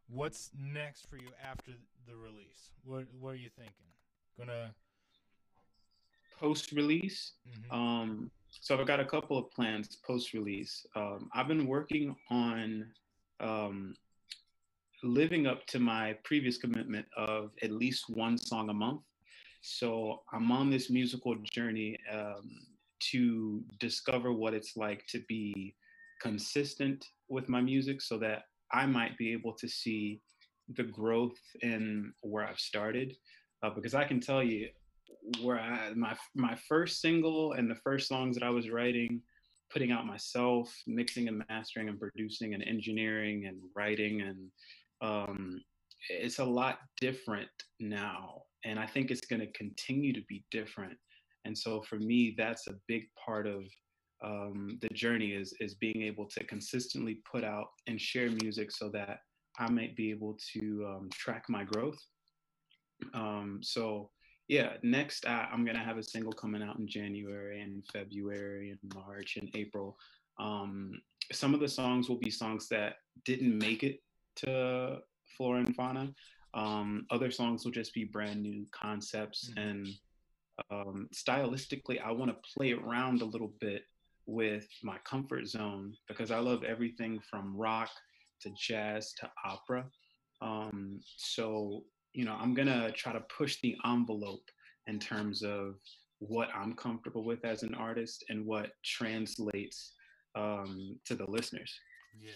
What's 0.08 0.50
next 0.58 1.06
for 1.06 1.16
you 1.16 1.28
after 1.42 1.72
the 2.08 2.16
release? 2.16 2.70
What 2.84 3.04
what 3.20 3.34
are 3.34 3.36
you 3.36 3.50
thinking? 3.50 3.90
Gonna 4.38 4.74
Post 6.40 6.72
release, 6.72 7.34
mhm. 7.46 7.72
um, 7.72 8.30
so 8.50 8.76
I've 8.76 8.86
got 8.86 8.98
a 8.98 9.04
couple 9.04 9.38
of 9.38 9.50
plans 9.52 9.96
post 10.04 10.32
release. 10.32 10.84
Um, 10.96 11.30
I've 11.34 11.46
been 11.46 11.68
working 11.68 12.16
on 12.30 12.86
um, 13.38 13.94
living 15.04 15.46
up 15.46 15.64
to 15.66 15.78
my 15.78 16.16
previous 16.24 16.56
commitment 16.58 17.06
of 17.16 17.50
at 17.62 17.70
least 17.70 18.06
one 18.08 18.36
song 18.36 18.70
a 18.70 18.74
month. 18.74 19.02
So 19.60 20.22
I'm 20.32 20.50
on 20.50 20.68
this 20.68 20.90
musical 20.90 21.36
journey 21.36 21.96
um, 22.10 22.50
to 23.12 23.62
discover 23.78 24.32
what 24.32 24.52
it's 24.52 24.76
like 24.76 25.06
to 25.08 25.20
be 25.28 25.76
consistent 26.22 27.04
with 27.28 27.48
my 27.48 27.60
music 27.60 28.00
so 28.00 28.18
that 28.18 28.42
I 28.72 28.86
might 28.86 29.16
be 29.18 29.32
able 29.32 29.54
to 29.54 29.68
see 29.68 30.20
the 30.76 30.84
growth 30.84 31.38
in 31.62 32.12
where 32.22 32.46
I've 32.46 32.60
started. 32.60 33.14
Uh, 33.62 33.70
because 33.70 33.94
I 33.94 34.04
can 34.04 34.20
tell 34.20 34.42
you 34.42 34.68
where 35.40 35.60
I, 35.60 35.92
my 35.94 36.16
my 36.34 36.56
first 36.68 37.00
single 37.00 37.52
and 37.52 37.70
the 37.70 37.76
first 37.76 38.08
songs 38.08 38.36
that 38.36 38.44
I 38.44 38.50
was 38.50 38.70
writing, 38.70 39.20
putting 39.72 39.92
out 39.92 40.06
myself, 40.06 40.74
mixing 40.86 41.28
and 41.28 41.44
mastering 41.48 41.88
and 41.88 41.98
producing 41.98 42.54
and 42.54 42.62
engineering 42.62 43.46
and 43.46 43.58
writing 43.76 44.22
and 44.22 44.50
um, 45.02 45.60
it's 46.08 46.38
a 46.38 46.44
lot 46.44 46.78
different 47.00 47.50
now, 47.80 48.42
and 48.64 48.78
I 48.78 48.86
think 48.86 49.10
it's 49.10 49.26
going 49.26 49.40
to 49.40 49.52
continue 49.52 50.12
to 50.12 50.22
be 50.28 50.44
different. 50.50 50.96
And 51.44 51.56
so 51.56 51.82
for 51.82 51.98
me, 51.98 52.34
that's 52.36 52.66
a 52.68 52.74
big 52.86 53.04
part 53.24 53.46
of 53.46 53.64
um, 54.22 54.78
the 54.80 54.88
journey 54.88 55.32
is 55.32 55.52
is 55.60 55.74
being 55.74 56.02
able 56.02 56.26
to 56.26 56.44
consistently 56.44 57.20
put 57.30 57.44
out 57.44 57.68
and 57.86 58.00
share 58.00 58.30
music 58.30 58.70
so 58.70 58.88
that 58.90 59.20
I 59.58 59.70
might 59.70 59.96
be 59.96 60.10
able 60.10 60.38
to 60.54 60.86
um, 60.88 61.10
track 61.12 61.44
my 61.48 61.64
growth. 61.64 61.98
Um, 63.14 63.60
so 63.62 64.10
yeah, 64.48 64.74
next 64.82 65.26
I, 65.26 65.48
I'm 65.52 65.64
gonna 65.64 65.84
have 65.84 65.98
a 65.98 66.02
single 66.02 66.32
coming 66.32 66.62
out 66.62 66.78
in 66.78 66.86
January 66.86 67.60
and 67.60 67.84
February 67.92 68.70
and 68.70 68.94
March 68.94 69.36
and 69.36 69.50
April. 69.54 69.96
Um, 70.38 71.00
some 71.32 71.54
of 71.54 71.60
the 71.60 71.68
songs 71.68 72.08
will 72.08 72.18
be 72.18 72.30
songs 72.30 72.68
that 72.68 72.96
didn't 73.24 73.56
make 73.58 73.82
it 73.82 74.00
to 74.36 74.98
Flora 75.36 75.60
and 75.60 75.74
Fauna. 75.74 76.12
Um, 76.54 77.06
other 77.10 77.30
songs 77.30 77.64
will 77.64 77.72
just 77.72 77.94
be 77.94 78.04
brand 78.04 78.42
new 78.42 78.66
concepts 78.70 79.50
Mhm. 79.50 79.62
and 79.62 79.88
um, 80.70 81.08
stylistically, 81.14 82.00
I 82.00 82.12
want 82.12 82.30
to 82.30 82.50
play 82.54 82.72
around 82.72 83.22
a 83.22 83.24
little 83.24 83.54
bit 83.58 83.84
with 84.26 84.66
my 84.82 84.98
comfort 85.04 85.46
zone 85.46 85.94
because 86.08 86.30
I 86.30 86.38
love 86.38 86.64
everything 86.64 87.20
from 87.30 87.56
rock 87.56 87.90
to 88.42 88.50
jazz 88.56 89.12
to 89.20 89.30
opera. 89.44 89.84
Um, 90.40 91.00
so, 91.16 91.84
you 92.12 92.24
know, 92.24 92.36
I'm 92.38 92.54
going 92.54 92.68
to 92.68 92.92
try 92.92 93.12
to 93.12 93.24
push 93.36 93.58
the 93.62 93.76
envelope 93.84 94.44
in 94.86 94.98
terms 94.98 95.42
of 95.42 95.76
what 96.18 96.48
I'm 96.54 96.74
comfortable 96.74 97.24
with 97.24 97.44
as 97.44 97.62
an 97.62 97.74
artist 97.74 98.24
and 98.28 98.46
what 98.46 98.72
translates 98.84 99.94
um, 100.34 100.98
to 101.06 101.14
the 101.14 101.28
listeners. 101.28 101.72
Yeah. 102.20 102.32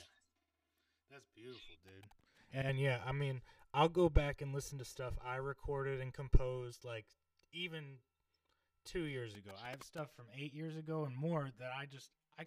That's 1.11 1.26
beautiful, 1.35 1.61
dude. 1.85 2.64
And 2.66 2.78
yeah, 2.78 2.99
I 3.07 3.12
mean, 3.12 3.43
I'll 3.73 3.88
go 3.88 4.09
back 4.09 4.40
and 4.40 4.55
listen 4.55 4.78
to 4.78 4.85
stuff 4.85 5.14
I 5.25 5.37
recorded 5.37 6.00
and 6.00 6.12
composed 6.12 6.85
like 6.85 7.07
even 7.52 7.99
2 8.87 9.00
years 9.00 9.35
ago. 9.35 9.50
I 9.64 9.71
have 9.71 9.83
stuff 9.83 10.09
from 10.16 10.26
8 10.37 10.55
years 10.55 10.76
ago 10.76 11.05
and 11.05 11.16
more 11.16 11.50
that 11.59 11.71
I 11.78 11.87
just 11.87 12.11
I 12.38 12.45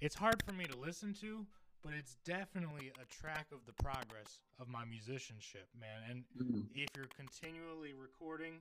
it's 0.00 0.14
hard 0.14 0.42
for 0.44 0.52
me 0.52 0.64
to 0.64 0.76
listen 0.76 1.14
to, 1.20 1.46
but 1.82 1.92
it's 1.94 2.16
definitely 2.24 2.92
a 3.00 3.06
track 3.06 3.46
of 3.52 3.58
the 3.66 3.82
progress 3.82 4.40
of 4.58 4.68
my 4.68 4.84
musicianship, 4.84 5.68
man. 5.78 6.02
And 6.10 6.24
mm. 6.40 6.64
if 6.74 6.88
you're 6.96 7.06
continually 7.16 7.92
recording, 7.94 8.54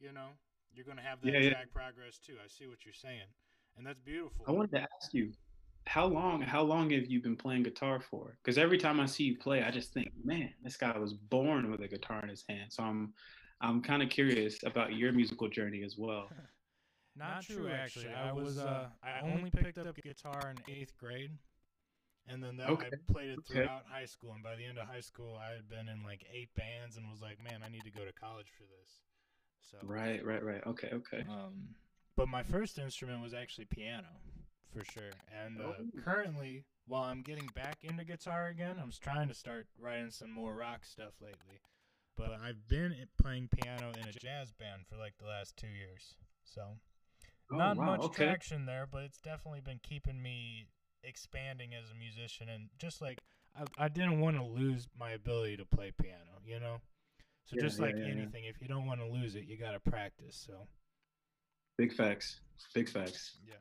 you 0.00 0.12
know, 0.12 0.28
you're 0.72 0.84
going 0.84 0.98
to 0.98 1.02
have 1.02 1.20
that 1.22 1.32
Yeah, 1.32 1.40
yeah. 1.40 1.50
track 1.50 1.72
progress 1.72 2.18
too. 2.18 2.34
I 2.42 2.48
see 2.48 2.66
what 2.66 2.84
you're 2.84 2.94
saying. 2.94 3.28
And 3.76 3.86
that's 3.86 4.00
beautiful. 4.00 4.44
I 4.48 4.52
wanted 4.52 4.72
to 4.72 4.80
ask 4.80 5.12
you, 5.12 5.32
how 5.86 6.06
long 6.06 6.42
how 6.42 6.62
long 6.62 6.90
have 6.90 7.06
you 7.06 7.22
been 7.22 7.36
playing 7.36 7.62
guitar 7.62 8.00
for? 8.00 8.36
Because 8.42 8.58
every 8.58 8.78
time 8.78 8.98
I 8.98 9.06
see 9.06 9.24
you 9.24 9.38
play, 9.38 9.62
I 9.62 9.70
just 9.70 9.92
think, 9.92 10.12
man, 10.24 10.50
this 10.62 10.76
guy 10.76 10.96
was 10.98 11.14
born 11.14 11.70
with 11.70 11.80
a 11.80 11.88
guitar 11.88 12.20
in 12.22 12.28
his 12.28 12.44
hand. 12.48 12.72
So 12.72 12.82
I'm 12.82 13.12
I'm 13.60 13.82
kind 13.82 14.02
of 14.02 14.10
curious 14.10 14.62
about 14.64 14.94
your 14.94 15.12
musical 15.12 15.48
journey 15.48 15.82
as 15.82 15.96
well. 15.96 16.28
Not, 17.16 17.42
true, 17.42 17.68
actually. 17.68 18.08
I 18.08 18.32
was 18.32 18.58
uh, 18.58 18.88
I 19.02 19.20
only 19.22 19.50
picked 19.50 19.78
up 19.78 19.96
guitar 20.02 20.50
in 20.50 20.74
eighth 20.74 20.96
grade, 20.98 21.30
and 22.28 22.42
then 22.42 22.58
that, 22.58 22.68
Okay, 22.68 22.88
I 22.92 23.12
played 23.12 23.30
it 23.30 23.38
okay. 23.50 23.62
throughout 23.62 23.84
high 23.90 24.04
school. 24.04 24.32
And 24.34 24.42
by 24.42 24.54
the 24.56 24.64
end 24.66 24.76
of 24.78 24.86
high 24.86 25.00
school, 25.00 25.38
I 25.40 25.52
had 25.54 25.68
been 25.68 25.88
in 25.88 26.04
like 26.04 26.26
eight 26.32 26.50
bands, 26.54 26.96
and 26.98 27.10
was 27.10 27.22
like, 27.22 27.42
man, 27.42 27.60
I 27.64 27.70
need 27.70 27.84
to 27.84 27.90
go 27.90 28.04
to 28.04 28.12
college 28.12 28.48
for 28.58 28.64
this. 28.64 28.90
So 29.70 29.78
Right, 29.82 30.24
right, 30.24 30.44
right. 30.44 30.62
Okay, 30.66 30.90
okay. 30.92 31.24
Um, 31.28 31.74
but 32.16 32.28
my 32.28 32.42
first 32.42 32.78
instrument 32.78 33.22
was 33.22 33.34
actually 33.34 33.64
piano, 33.66 34.08
for 34.72 34.84
sure. 34.84 35.12
And 35.42 35.60
uh, 35.60 35.64
Oh. 35.64 36.00
currently, 36.04 36.64
while 36.86 37.04
I'm 37.04 37.22
getting 37.22 37.48
back 37.54 37.78
into 37.82 38.04
guitar 38.04 38.46
again, 38.48 38.76
I'm 38.80 38.92
trying 39.00 39.28
to 39.28 39.34
start 39.34 39.66
writing 39.78 40.10
some 40.10 40.30
more 40.30 40.54
rock 40.54 40.84
stuff 40.84 41.14
lately. 41.20 41.60
But 42.16 42.32
I've 42.42 42.66
been 42.68 42.94
playing 43.20 43.48
piano 43.48 43.92
in 44.00 44.08
a 44.08 44.12
jazz 44.12 44.52
band 44.52 44.86
for 44.88 44.96
like 44.96 45.14
the 45.18 45.26
last 45.26 45.56
two 45.56 45.68
years, 45.68 46.14
so 46.44 46.62
Oh, 47.52 47.56
not 47.56 47.76
wow, 47.76 47.84
much 47.84 48.00
okay. 48.00 48.24
traction 48.24 48.66
there. 48.66 48.88
But 48.90 49.04
it's 49.04 49.20
definitely 49.20 49.60
been 49.60 49.80
keeping 49.82 50.20
me 50.22 50.66
expanding 51.04 51.74
as 51.74 51.90
a 51.90 51.94
musician, 51.94 52.48
and 52.48 52.68
just 52.78 53.00
like 53.00 53.18
I, 53.54 53.84
I 53.84 53.88
didn't 53.88 54.20
want 54.20 54.36
to 54.36 54.42
lose 54.44 54.88
my 54.98 55.10
ability 55.10 55.56
to 55.58 55.64
play 55.64 55.92
piano, 56.00 56.40
you 56.44 56.58
know. 56.58 56.78
So 57.44 57.56
Yeah, 57.56 57.62
just 57.62 57.78
yeah, 57.78 57.84
like 57.86 57.96
yeah, 57.96 58.06
anything, 58.06 58.44
if 58.44 58.60
you 58.60 58.68
don't 58.68 58.86
want 58.86 59.00
to 59.00 59.06
lose 59.06 59.36
it, 59.36 59.44
you 59.46 59.56
got 59.56 59.72
to 59.72 59.80
practice. 59.80 60.42
So. 60.46 60.66
Big 61.78 61.92
facts. 61.92 62.40
Big 62.74 62.88
facts. 62.88 63.36
Yeah. 63.46 63.54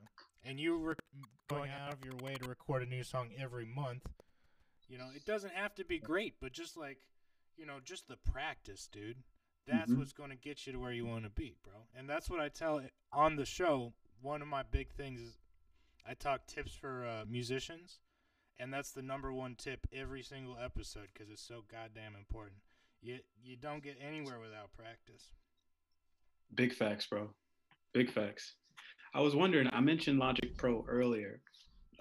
And 0.44 0.60
you 0.60 0.80
were 0.80 0.96
going 1.50 1.70
out 1.70 1.92
of 1.94 2.00
your 2.04 2.16
way 2.24 2.36
to 2.36 2.48
record 2.48 2.82
a 2.82 2.86
new 2.86 3.04
song 3.04 3.30
every 3.38 3.66
month. 3.66 4.04
You 4.88 4.98
know, 4.98 5.08
it 5.14 5.26
doesn't 5.26 5.54
have 5.54 5.76
to 5.76 5.86
be 5.86 6.00
great, 6.00 6.36
but 6.40 6.54
just 6.54 6.78
like, 6.78 7.00
you 7.58 7.66
know, 7.66 7.80
just 7.84 8.08
the 8.08 8.18
practice, 8.18 8.88
dude. 8.88 9.24
That's 9.68 9.92
Mhm. 9.92 9.98
what's 9.98 10.14
going 10.14 10.30
to 10.30 10.36
get 10.36 10.68
you 10.68 10.74
to 10.74 10.80
where 10.80 10.92
you 10.94 11.06
want 11.06 11.24
to 11.24 11.30
be, 11.30 11.58
bro. 11.64 11.88
And 11.96 12.08
that's 12.10 12.30
what 12.30 12.40
I 12.40 12.50
tell 12.50 12.88
on 13.12 13.36
the 13.36 13.46
show. 13.46 13.94
One 14.22 14.42
of 14.42 14.48
my 14.48 14.64
big 14.64 14.92
things 14.94 15.20
is 15.22 15.38
I 16.06 16.14
talk 16.14 16.46
tips 16.46 16.74
for 16.76 17.06
uh, 17.06 17.26
musicians, 17.26 18.00
and 18.60 18.72
that's 18.74 18.92
the 18.92 19.02
number 19.02 19.34
one 19.34 19.56
tip 19.56 19.88
every 19.92 20.22
single 20.22 20.58
episode 20.58 21.10
because 21.14 21.30
it's 21.30 21.42
so 21.42 21.64
goddamn 21.64 22.16
important. 22.16 22.62
You 23.02 23.20
you 23.42 23.56
don't 23.56 23.84
get 23.84 23.98
anywhere 24.00 24.40
without 24.40 24.72
practice. 24.74 25.34
Big 26.54 26.74
facts, 26.74 27.08
bro. 27.08 27.34
Big 27.94 28.12
facts. 28.12 28.56
I 29.14 29.22
was 29.22 29.36
wondering, 29.36 29.68
I 29.72 29.80
mentioned 29.82 30.20
Logic 30.20 30.56
Pro 30.58 30.86
earlier. 30.88 31.42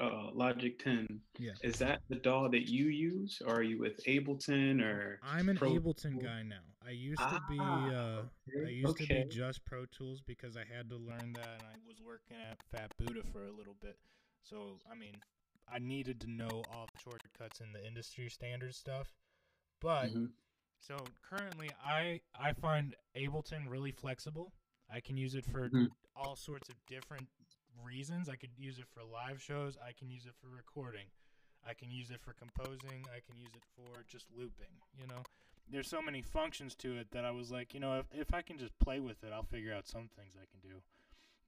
Uh, 0.00 0.30
Logic 0.32 0.78
10. 0.78 1.06
Yeah. 1.38 1.52
Is 1.62 1.78
that 1.78 2.00
the 2.08 2.16
DAW 2.16 2.48
that 2.48 2.68
you 2.68 2.86
use, 2.86 3.40
or 3.46 3.54
are 3.56 3.62
you 3.62 3.78
with 3.78 4.04
Ableton 4.06 4.82
or? 4.82 5.20
I'm 5.22 5.48
an 5.48 5.56
Pro 5.56 5.74
Ableton 5.78 6.12
Tools? 6.12 6.22
guy 6.24 6.42
now. 6.42 6.62
I 6.86 6.90
used 6.90 7.20
to 7.20 7.40
be 7.48 7.58
Ah, 7.60 7.86
uh 7.88 8.22
I 8.22 8.60
okay, 8.60 8.72
used 8.72 8.96
to 8.98 9.06
be 9.06 9.24
just 9.30 9.64
Pro 9.64 9.86
Tools 9.86 10.20
because 10.26 10.56
I 10.56 10.64
had 10.64 10.88
to 10.90 10.96
learn 10.96 11.32
that 11.34 11.48
and 11.60 11.62
I 11.62 11.76
was 11.86 12.00
working 12.04 12.36
at 12.50 12.58
Fat 12.72 12.90
Buddha 12.98 13.22
for 13.32 13.46
a 13.46 13.52
little 13.52 13.76
bit. 13.80 13.96
So, 14.42 14.78
I 14.90 14.94
mean, 14.96 15.14
I 15.72 15.78
needed 15.78 16.20
to 16.22 16.30
know 16.30 16.62
all 16.72 16.86
the 16.92 16.98
shortcuts 17.02 17.60
in 17.60 17.72
the 17.72 17.86
industry 17.86 18.28
standard 18.28 18.74
stuff. 18.74 19.14
But 19.80 20.10
Mhm. 20.12 20.32
so 20.80 20.96
currently 21.22 21.70
I 21.84 22.20
I 22.34 22.52
find 22.52 22.94
Ableton 23.16 23.68
really 23.68 23.92
flexible. 23.92 24.52
I 24.90 25.00
can 25.00 25.16
use 25.16 25.34
it 25.34 25.46
for 25.46 25.70
Mhm. 25.70 25.88
all 26.16 26.36
sorts 26.36 26.68
of 26.68 26.74
different 26.86 27.28
reasons. 27.84 28.28
I 28.28 28.36
could 28.36 28.50
use 28.56 28.78
it 28.78 28.86
for 28.92 29.00
live 29.02 29.40
shows, 29.42 29.76
I 29.86 29.92
can 29.92 30.10
use 30.10 30.26
it 30.26 30.34
for 30.40 30.48
recording. 30.54 31.06
I 31.66 31.72
can 31.72 31.90
use 31.90 32.10
it 32.10 32.20
for 32.20 32.34
composing, 32.34 33.04
I 33.08 33.20
can 33.26 33.38
use 33.40 33.50
it 33.54 33.62
for 33.74 34.02
just 34.06 34.26
looping, 34.36 34.68
you 35.00 35.06
know. 35.06 35.22
There's 35.70 35.88
so 35.88 36.02
many 36.02 36.20
functions 36.20 36.74
to 36.76 36.94
it 36.98 37.06
that 37.12 37.24
I 37.24 37.30
was 37.30 37.50
like, 37.50 37.72
you 37.72 37.80
know, 37.80 37.98
if 37.98 38.06
if 38.12 38.34
I 38.34 38.42
can 38.42 38.58
just 38.58 38.78
play 38.78 39.00
with 39.00 39.24
it, 39.24 39.32
I'll 39.32 39.44
figure 39.44 39.72
out 39.72 39.86
some 39.88 40.08
things 40.14 40.34
I 40.36 40.44
can 40.50 40.60
do. 40.62 40.82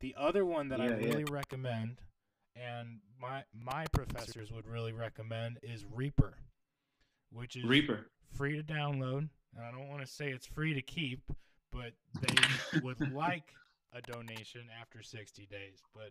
The 0.00 0.14
other 0.18 0.44
one 0.44 0.68
that 0.68 0.80
I 0.80 0.86
Yeah, 0.86 0.96
yeah. 0.96 1.06
really 1.06 1.24
recommend 1.24 2.00
and 2.54 3.00
my 3.20 3.44
my 3.52 3.84
professors 3.92 4.50
would 4.50 4.66
really 4.66 4.92
recommend 4.92 5.58
is 5.62 5.84
Reaper, 5.94 6.38
which 7.30 7.56
is 7.56 7.64
Reaper. 7.64 8.06
free 8.32 8.56
to 8.56 8.62
download. 8.62 9.28
And 9.54 9.64
I 9.64 9.70
don't 9.70 9.88
want 9.88 10.00
to 10.00 10.06
say 10.06 10.30
it's 10.30 10.46
free 10.46 10.74
to 10.74 10.82
keep, 10.82 11.22
but 11.70 11.92
they 12.20 12.80
would 12.80 13.00
like 13.14 13.52
a 13.96 14.00
donation 14.02 14.62
after 14.80 15.02
60 15.02 15.46
days. 15.46 15.82
But 15.94 16.10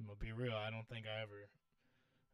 I'm 0.00 0.06
gonna 0.06 0.16
be 0.18 0.32
real, 0.32 0.54
I 0.54 0.70
don't 0.70 0.88
think 0.88 1.06
I 1.06 1.22
ever 1.22 1.48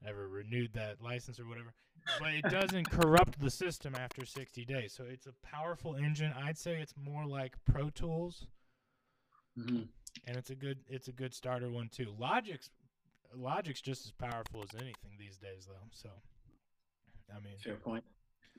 ever 0.06 0.28
renewed 0.28 0.72
that 0.72 1.02
license 1.02 1.38
or 1.38 1.46
whatever. 1.46 1.74
But 2.18 2.32
it 2.32 2.42
doesn't 2.44 2.90
corrupt 2.90 3.38
the 3.38 3.50
system 3.50 3.94
after 3.94 4.24
60 4.24 4.64
days. 4.64 4.94
So 4.94 5.04
it's 5.04 5.26
a 5.26 5.34
powerful 5.42 5.94
engine. 5.94 6.32
I'd 6.32 6.56
say 6.56 6.80
it's 6.80 6.94
more 6.96 7.26
like 7.26 7.54
Pro 7.66 7.90
Tools 7.90 8.46
Mhm. 9.58 9.88
and 10.26 10.36
it's 10.36 10.50
a 10.50 10.54
good 10.54 10.78
it's 10.86 11.08
a 11.08 11.12
good 11.12 11.34
starter 11.34 11.68
one 11.70 11.88
too. 11.90 12.14
Logic's 12.18 12.70
Logic's 13.34 13.80
just 13.82 14.06
as 14.06 14.12
powerful 14.12 14.62
as 14.62 14.74
anything 14.80 15.16
these 15.18 15.36
days 15.36 15.66
though. 15.66 15.88
So 15.92 16.08
I 17.34 17.40
mean 17.40 17.58
Fair 17.58 17.76
point. 17.76 18.04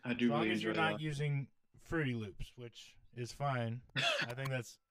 I 0.04 0.14
do 0.14 0.26
as 0.26 0.32
long 0.32 0.42
really 0.42 0.52
as 0.54 0.64
you're 0.64 0.74
not 0.74 0.94
that. 0.94 1.02
using 1.02 1.48
Fruity 1.84 2.14
Loops, 2.14 2.52
which 2.56 2.96
is 3.16 3.32
fine. 3.32 3.82
I 4.28 4.34
think 4.34 4.50
that's 4.50 4.78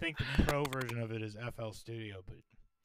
think 0.00 0.16
the 0.18 0.42
pro 0.44 0.64
version 0.64 1.00
of 1.00 1.12
it 1.12 1.22
is 1.22 1.36
FL 1.56 1.70
Studio, 1.70 2.22
but 2.26 2.36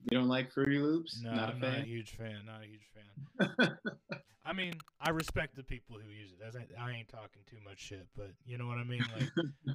You 0.10 0.18
don't 0.18 0.28
like 0.28 0.52
Fruity 0.52 0.80
Loops? 0.80 1.22
No, 1.24 1.34
not 1.34 1.50
a 1.50 1.54
I'm 1.54 1.60
fan. 1.62 1.72
not 1.72 1.80
a 1.82 1.86
huge 1.86 2.12
fan. 2.18 2.36
Not 2.46 2.62
a 2.64 2.68
huge 2.68 2.88
fan. 2.94 3.78
I 4.46 4.52
mean, 4.54 4.74
I 5.00 5.12
respect 5.12 5.56
the 5.56 5.64
people 5.64 5.96
who 6.04 6.12
use 6.12 6.32
it. 6.32 6.38
That's, 6.42 6.58
I 6.80 6.92
ain't 6.92 7.08
talking 7.08 7.44
too 7.50 7.58
much 7.64 7.80
shit, 7.80 8.08
but 8.16 8.32
you 8.46 8.58
know 8.58 8.68
what 8.68 8.78
I 8.78 8.84
mean. 8.84 9.06
Like, 9.18 9.30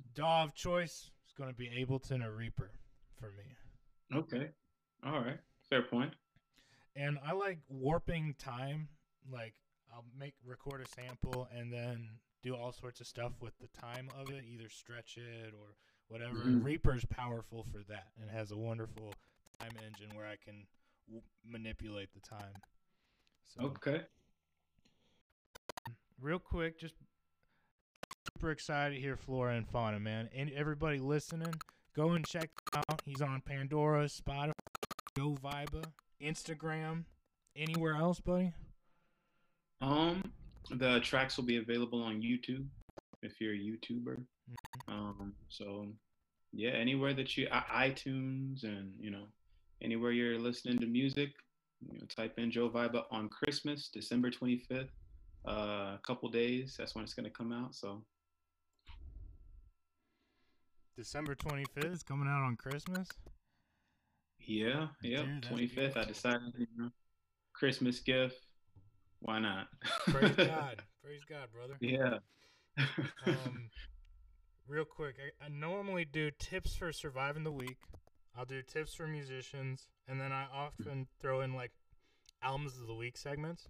DAW 0.15 0.45
of 0.45 0.55
choice 0.55 1.11
is 1.27 1.33
going 1.37 1.49
to 1.51 1.57
be 1.57 1.67
Ableton 1.69 2.23
or 2.25 2.33
Reaper 2.35 2.71
for 3.19 3.33
me. 3.33 4.19
okay. 4.19 4.51
All 5.07 5.21
right. 5.21 5.39
Fair 5.71 5.83
point. 5.83 6.13
And 6.97 7.19
I 7.27 7.33
like 7.33 7.61
warping 7.69 8.35
time. 8.39 8.89
Like, 9.33 9.55
I'll 9.93 10.05
make 10.19 10.35
record 10.45 10.83
a 10.83 10.89
sample 10.89 11.49
and 11.57 11.73
then 11.73 12.09
do 12.43 12.55
all 12.55 12.73
sorts 12.73 13.01
of 13.01 13.07
stuff 13.07 13.33
with 13.41 13.55
the 13.61 13.69
time 13.81 14.09
of 14.21 14.29
it, 14.31 14.45
either 14.53 14.69
stretch 14.69 15.17
it 15.17 15.55
or 15.55 15.75
whatever. 16.09 16.39
Mhm. 16.45 16.65
Reaper's 16.65 17.05
powerful 17.05 17.65
for 17.65 17.83
that 17.85 18.13
and 18.21 18.31
has 18.31 18.51
a 18.51 18.57
wonderful 18.57 19.15
time 19.61 19.73
engine 19.85 20.15
where 20.17 20.27
I 20.27 20.37
can 20.37 20.67
w- 21.07 21.23
manipulate 21.45 22.13
the 22.13 22.21
time. 22.21 22.55
So, 23.47 23.63
Okay. 23.63 24.07
real 26.19 26.39
quick, 26.39 26.79
just 26.79 26.95
super 28.33 28.51
excited 28.51 28.95
to 28.97 29.01
hear 29.01 29.17
Flora 29.17 29.57
and 29.57 29.69
Fauna, 29.69 29.99
man. 30.01 30.29
And 30.35 30.51
everybody 30.53 30.99
listening, 30.99 31.55
go 31.95 32.13
and 32.13 32.27
check 32.27 32.51
out. 32.75 33.03
He's 33.05 33.21
on 33.23 33.41
Pandora, 33.43 34.05
Spotify, 34.07 34.53
Joe 35.17 35.35
Viba, 35.43 35.93
Instagram, 36.21 37.05
anywhere 37.57 37.95
else, 37.97 38.21
buddy. 38.21 38.53
Um, 39.81 40.33
the 40.71 41.01
tracks 41.01 41.37
will 41.37 41.45
be 41.45 41.57
available 41.57 42.03
on 42.03 42.21
YouTube 42.21 42.69
if 43.23 43.41
you're 43.41 43.55
a 43.55 43.59
YouTuber. 43.59 44.25
Mm-hmm. 44.51 44.93
Um, 44.93 45.35
so 45.49 45.87
yeah, 46.53 46.71
anywhere 46.71 47.15
that 47.15 47.37
you 47.37 47.49
iTunes 47.49 48.65
and 48.65 48.93
you 48.99 49.11
know 49.11 49.25
anywhere 49.83 50.13
you're 50.13 50.39
listening 50.39 50.79
to 50.79 50.87
music, 50.87 51.31
you 51.81 51.99
know, 51.99 52.07
type 52.07 52.39
in 52.39 52.51
Joe 52.51 52.69
Viba 52.69 53.05
on 53.11 53.29
Christmas, 53.29 53.89
December 53.89 54.31
25th. 54.31 54.89
Uh, 55.47 55.95
a 55.95 56.01
couple 56.03 56.29
days. 56.29 56.75
That's 56.77 56.95
when 56.95 57.05
it's 57.05 57.15
gonna 57.15 57.31
come 57.31 57.53
out. 57.53 57.75
So 57.75 58.03
December 60.97 61.37
25th 61.37 61.93
is 61.93 62.03
coming 62.03 62.29
out 62.29 62.43
on 62.43 62.57
Christmas. 62.57 63.09
yeah, 64.41 64.89
yeah, 65.03 65.23
Dude, 65.23 65.45
that's 65.45 65.55
25th. 65.55 65.97
I 65.97 66.05
decided, 66.05 66.53
you 66.59 66.67
know, 66.77 66.91
Christmas 67.53 68.01
gift. 68.01 68.37
Why 69.21 69.39
not? 69.39 69.69
Praise 70.09 70.35
God. 70.37 70.83
Praise 71.03 71.23
God, 71.29 71.49
brother. 71.53 71.77
Yeah. 71.81 72.19
Um, 73.27 73.71
real 74.69 74.85
quick, 74.85 75.17
I, 75.19 75.47
I 75.47 75.49
normally 75.49 76.05
do 76.05 76.31
tips 76.39 76.75
for 76.77 76.93
surviving 76.93 77.45
the 77.45 77.53
week. 77.53 77.79
I'll 78.37 78.45
do 78.45 78.63
tips 78.63 78.95
for 78.95 79.07
musicians, 79.07 79.89
and 80.07 80.21
then 80.21 80.31
I 80.33 80.47
often 80.53 81.09
throw 81.21 81.41
in 81.41 81.55
like 81.55 81.73
albums 82.43 82.79
of 82.81 82.87
the 82.87 82.95
week 82.95 83.17
segments. 83.17 83.69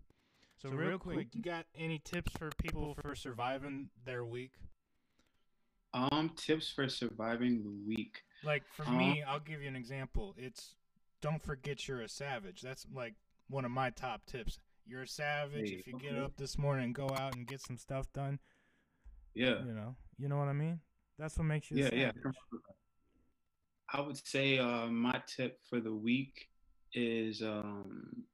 So, 0.61 0.69
So 0.71 0.75
real, 0.77 0.89
real 0.91 0.99
quick, 0.99 1.15
quick- 1.17 1.35
you 1.35 1.43
got 1.43 1.67
any 1.75 2.01
tips 2.01 2.33
for 2.33 2.51
people 2.61 2.95
for 3.01 3.15
surviving 3.15 3.91
their 4.05 4.25
week? 4.25 4.53
um, 5.95 6.31
tips 6.37 6.71
for 6.71 6.87
surviving 6.87 7.63
the 7.63 7.71
week. 7.89 8.23
Like 8.45 8.63
for 8.69 8.85
Uh, 8.87 8.91
me, 8.93 9.23
I'll 9.23 9.41
give 9.41 9.63
you 9.63 9.69
an 9.69 9.75
example. 9.77 10.35
It's 10.37 10.75
don't 11.23 11.43
forget 11.43 11.89
you're 11.89 12.03
a 12.03 12.09
savage. 12.09 12.61
That's 12.61 12.87
like 12.93 13.15
one 13.49 13.65
of 13.65 13.71
my 13.71 13.89
top 13.91 14.27
tips. 14.27 14.59
You're 14.85 15.03
a 15.03 15.09
savage. 15.09 15.71
Hey, 15.71 15.77
if 15.77 15.87
you 15.87 15.99
get 15.99 16.15
up 16.15 16.37
this 16.37 16.59
morning 16.59 16.85
and 16.85 16.95
go 16.95 17.09
out 17.09 17.37
and 17.37 17.47
get 17.47 17.63
some 17.63 17.79
stuff 17.79 18.13
done, 18.13 18.39
Yeah. 19.35 19.65
you 19.65 19.73
know, 19.73 19.97
you 20.19 20.29
know 20.29 20.37
what 20.37 20.49
I 20.49 20.53
mean. 20.53 20.81
That's 21.19 21.37
what 21.37 21.45
makes 21.45 21.71
you. 21.71 21.79
yeah, 21.79 21.91
yeah. 21.93 22.13
I 23.93 24.01
would 24.01 24.25
say 24.27 24.59
uh, 24.59 24.87
my 24.87 25.21
tip 25.27 25.59
for 25.69 25.81
the 25.81 25.93
week 25.93 26.49
is 26.93 27.43
um, 27.43 28.25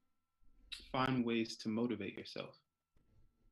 find 0.92 1.24
ways 1.24 1.56
to 1.58 1.68
motivate 1.68 2.16
yourself. 2.18 2.56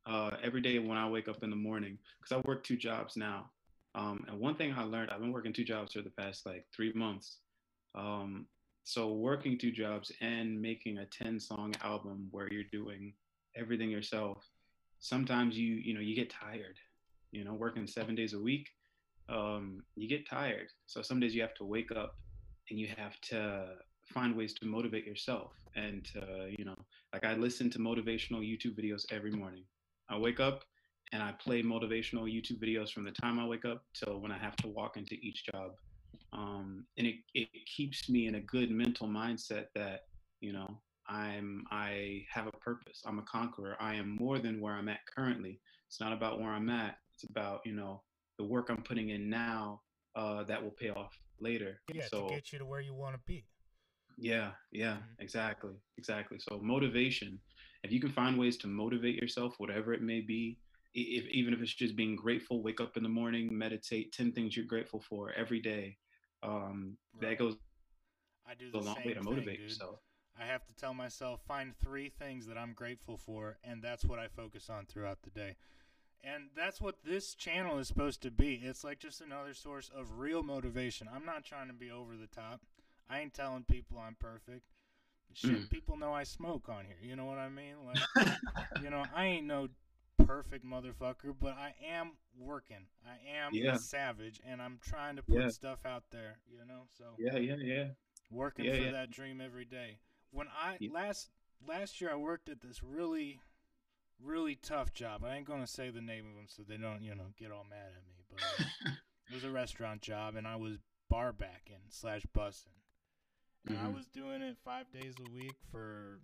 Uh, 0.05 0.31
every 0.43 0.61
day 0.61 0.79
when 0.81 0.99
I 0.99 1.09
wake 1.09 1.29
up 1.29 1.45
in 1.45 1.51
the 1.51 1.57
morning, 1.57 1.97
because 2.21 2.37
I 2.37 2.49
work 2.49 2.65
two 2.65 2.77
jobs 2.77 3.17
now, 3.17 3.51
um, 3.95 4.25
and 4.29 4.39
one 4.39 4.55
thing 4.57 4.75
I 4.77 4.83
learned, 4.83 5.11
I've 5.11 5.21
been 5.21 5.33
working 5.33 5.53
two 5.53 5.65
jobs 5.65 5.93
for 5.93 6.03
the 6.03 6.11
past 6.11 6.45
like 6.45 6.67
three 6.75 6.93
months. 6.95 7.39
Um, 7.95 8.47
so 8.85 9.13
working 9.13 9.59
two 9.59 9.71
jobs 9.71 10.11
and 10.21 10.61
making 10.61 10.99
a 10.99 11.07
10 11.07 11.39
song 11.39 11.73
album 11.85 12.27
where 12.31 12.53
you're 12.53 12.65
doing 12.73 13.13
everything 13.57 13.91
yourself, 13.91 14.45
sometimes 14.99 15.57
you 15.57 15.75
you 15.77 15.95
know 15.95 16.01
you 16.01 16.17
get 16.17 16.31
tired. 16.31 16.79
You 17.31 17.45
know, 17.45 17.55
working 17.55 17.87
seven 17.87 18.15
days 18.15 18.35
a 18.35 18.41
week, 18.41 18.69
um, 19.29 19.83
you 19.97 20.09
get 20.09 20.29
tired. 20.29 20.69
So 20.87 21.03
some 21.03 21.21
days 21.21 21.35
you 21.35 21.43
have 21.43 21.55
to 21.55 21.65
wake 21.65 21.91
up 21.93 22.17
and 22.71 22.79
you 22.79 22.89
have 22.97 23.21
to 23.23 23.67
find 24.05 24.37
ways 24.37 24.55
to 24.55 24.67
motivate 24.67 25.07
yourself 25.07 25.53
and 25.77 26.05
to, 26.13 26.51
you 26.57 26.65
know, 26.65 26.77
like 27.13 27.25
I 27.25 27.35
listen 27.35 27.71
to 27.71 27.79
motivational 27.79 28.41
YouTube 28.41 28.79
videos 28.79 29.05
every 29.11 29.31
morning. 29.31 29.65
I 30.09 30.19
wake 30.19 30.41
up 30.41 30.65
and 31.13 31.23
I 31.23 31.33
play 31.33 31.63
motivational 31.63 32.25
YouTube 32.25 32.63
videos 32.63 32.91
from 32.91 33.05
the 33.05 33.11
time 33.11 33.39
I 33.39 33.47
wake 33.47 33.65
up 33.65 33.85
till 33.95 34.21
when 34.21 34.33
I 34.33 34.39
have 34.39 34.57
to 34.57 34.69
walk 34.69 34.97
into 34.97 35.15
each 35.15 35.45
job. 35.47 35.73
Um, 36.33 36.87
and 36.97 37.07
it, 37.07 37.17
it 37.35 37.49
keeps 37.67 38.09
me 38.09 38.27
in 38.27 38.37
a 38.37 38.41
good 38.41 38.71
mental 38.71 39.07
mindset 39.07 39.67
that, 39.75 40.05
you 40.41 40.53
know, 40.53 40.79
I'm 41.09 41.65
I 41.71 42.25
have 42.33 42.47
a 42.47 42.53
purpose. 42.53 43.03
I'm 43.05 43.19
a 43.19 43.23
conqueror. 43.23 43.77
I 43.81 43.95
am 43.95 44.17
more 44.17 44.39
than 44.39 44.61
where 44.61 44.75
I'm 44.75 44.89
at 44.89 45.01
currently. 45.15 45.61
It's 45.89 46.01
not 46.01 46.13
about 46.13 46.41
where 46.41 46.51
I'm 46.51 46.71
at. 46.71 46.97
It's 47.15 47.25
about, 47.25 47.61
you 47.65 47.73
know, 47.75 48.03
the 48.43 48.49
work 48.49 48.71
I'm 48.71 48.83
putting 48.83 49.11
in 49.11 49.31
now 49.31 49.81
uh, 50.17 50.43
that 50.45 50.61
will 50.63 50.73
pay 50.73 50.91
off 50.91 51.17
later. 51.41 51.81
Yeah, 51.95 52.09
so 52.09 52.27
to 52.29 52.35
get 52.35 52.53
you 52.53 52.59
to 52.59 52.67
where 52.67 52.81
you 52.81 52.93
want 52.93 53.15
to 53.15 53.21
be. 53.25 53.45
yeah, 54.19 54.53
yeah, 54.73 54.97
Mhm. 54.97 55.21
exactly, 55.21 55.75
exactly. 55.97 56.39
So 56.41 56.59
motivation. 56.61 57.41
If 57.85 57.93
you 57.93 58.01
can 58.01 58.11
find 58.11 58.39
ways 58.39 58.57
to 58.59 58.67
motivate 58.67 59.17
yourself, 59.17 59.55
whatever 59.59 59.93
it 59.93 60.03
may 60.03 60.21
be, 60.21 60.59
if 60.95 61.25
even 61.27 61.55
if 61.55 61.61
it's 61.61 61.75
just 61.75 61.95
being 61.97 62.17
grateful, 62.17 62.63
wake 62.63 62.81
up 62.81 62.97
in 62.97 63.03
the 63.03 63.09
morning, 63.09 63.57
meditate, 63.57 64.13
ten 64.13 64.33
things 64.33 64.57
you're 64.57 64.67
grateful 64.67 65.01
for 65.01 65.33
every 65.33 65.61
day. 65.61 65.97
Um, 66.43 66.97
Right. 67.15 67.31
That 67.31 67.39
goes 67.39 67.57
I 68.47 68.55
do 68.55 68.69
a 68.69 68.73
the 68.73 68.81
long 68.81 68.97
same 68.97 69.07
way 69.07 69.15
to 69.15 69.21
thing, 69.21 69.31
motivate 69.31 69.59
dude. 69.59 69.69
yourself. 69.71 70.01
I 70.39 70.45
have 70.47 70.65
to 70.67 70.75
tell 70.75 70.95
myself 70.95 71.43
find 71.47 71.77
three 71.77 72.09
things 72.09 72.47
that 72.47 72.59
I'm 72.59 72.73
grateful 72.73 73.17
for, 73.17 73.59
and 73.63 73.83
that's 73.83 74.05
what 74.05 74.19
I 74.19 74.29
focus 74.29 74.69
on 74.71 74.87
throughout 74.87 75.23
the 75.23 75.31
day. 75.31 75.57
And 76.25 76.51
that's 76.55 76.81
what 76.81 77.03
this 77.05 77.35
channel 77.35 77.79
is 77.79 77.89
supposed 77.89 78.23
to 78.23 78.31
be. 78.31 78.61
It's 78.63 78.85
like 78.85 79.01
just 79.01 79.21
another 79.21 79.55
source 79.55 79.91
of 79.95 80.19
real 80.19 80.43
motivation. 80.43 81.09
I'm 81.13 81.25
not 81.25 81.45
trying 81.45 81.67
to 81.67 81.73
be 81.75 81.91
over 81.91 82.17
the 82.17 82.29
top. 82.29 82.61
I 83.11 83.21
ain't 83.21 83.35
telling 83.35 83.65
people 83.65 83.99
I'm 83.99 84.15
perfect. 84.15 84.63
Shit, 85.35 85.63
Mm. 85.63 85.71
people 85.71 85.97
know 85.97 86.13
I 86.13 86.23
smoke 86.25 86.69
on 86.69 86.85
here. 86.85 86.99
You 87.03 87.17
know 87.17 87.25
what 87.25 87.39
I 87.39 87.49
mean? 87.49 87.75
Like, 87.87 88.03
you 88.81 88.91
know, 88.91 89.05
I 89.15 89.25
ain't 89.25 89.47
no 89.47 89.69
perfect 90.27 90.65
motherfucker, 90.65 91.35
but 91.41 91.55
I 91.57 91.75
am 91.85 92.13
working. 92.39 92.87
I 93.05 93.17
am 93.39 93.55
Yeah. 93.55 93.75
a 93.75 93.79
savage, 93.79 94.41
and 94.47 94.63
I'm 94.63 94.79
trying 94.81 95.17
to 95.17 95.23
put 95.23 95.39
Yeah. 95.39 95.49
stuff 95.49 95.85
out 95.85 96.05
there. 96.11 96.39
You 96.51 96.65
know, 96.67 96.83
so 96.97 97.05
yeah, 97.19 97.37
yeah, 97.39 97.57
yeah. 97.57 97.89
working 98.31 98.67
Yeah, 98.67 98.87
for 98.87 98.93
that 98.93 99.11
dream 99.11 99.41
every 99.41 99.65
day. 99.65 99.99
When 100.31 100.49
I 100.49 100.79
last 100.91 101.31
last 101.67 102.01
year 102.01 102.13
I 102.13 102.17
worked 102.17 102.49
at 102.49 102.61
this 102.61 102.83
really 102.83 103.41
really 104.25 104.55
tough 104.57 104.93
job. 104.93 105.25
I 105.25 105.37
ain't 105.37 105.47
gonna 105.47 105.67
say 105.67 105.91
the 105.91 106.01
name 106.01 106.27
of 106.29 106.35
them 106.35 106.47
so 106.49 106.63
they 106.63 106.77
don't 106.77 107.03
you 107.03 107.15
know 107.15 107.33
get 107.39 107.51
all 107.51 107.65
mad 107.69 107.91
at 107.97 108.07
me. 108.07 108.25
But 108.31 108.39
uh, 108.89 108.91
it 109.31 109.35
was 109.35 109.45
a 109.45 109.51
restaurant 109.51 110.03
job 110.03 110.37
and 110.37 110.47
I 110.47 110.57
was 110.57 110.79
bar 111.09 111.33
backing 111.33 111.83
slash 111.91 112.23
bussing. 112.35 112.69
And 113.67 113.79
I 113.79 113.87
Mhm. 113.87 113.95
was 113.95 114.07
doing 114.07 114.43
it 114.43 114.57
five 114.65 114.91
days 114.93 115.21
a 115.21 115.27
week 115.27 115.57
for 115.71 116.21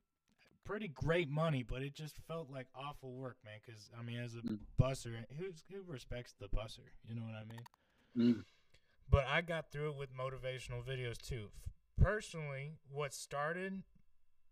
pretty 0.65 0.89
great 0.89 1.29
money, 1.29 1.63
but 1.63 1.83
it 1.83 1.95
just 1.95 2.17
felt 2.27 2.51
like 2.51 2.67
awful 2.75 3.13
work, 3.13 3.37
man. 3.45 3.61
Because 3.65 3.91
I 3.99 4.03
mean, 4.03 4.19
as 4.19 4.35
a 4.35 4.39
Mm. 4.43 4.59
busser, 4.79 5.25
who's 5.39 5.65
who 5.71 5.83
respects 5.83 6.33
the 6.39 6.49
busser? 6.49 6.91
You 7.05 7.15
know 7.15 7.23
what 7.23 7.35
I 7.35 7.45
mean? 7.45 7.67
Mm. 8.17 8.45
But 9.09 9.27
I 9.27 9.41
got 9.41 9.71
through 9.71 9.91
it 9.91 9.97
with 9.97 10.13
motivational 10.13 10.83
videos 10.85 11.17
too. 11.19 11.51
Personally, 11.97 12.79
what 12.91 13.15
started 13.15 13.83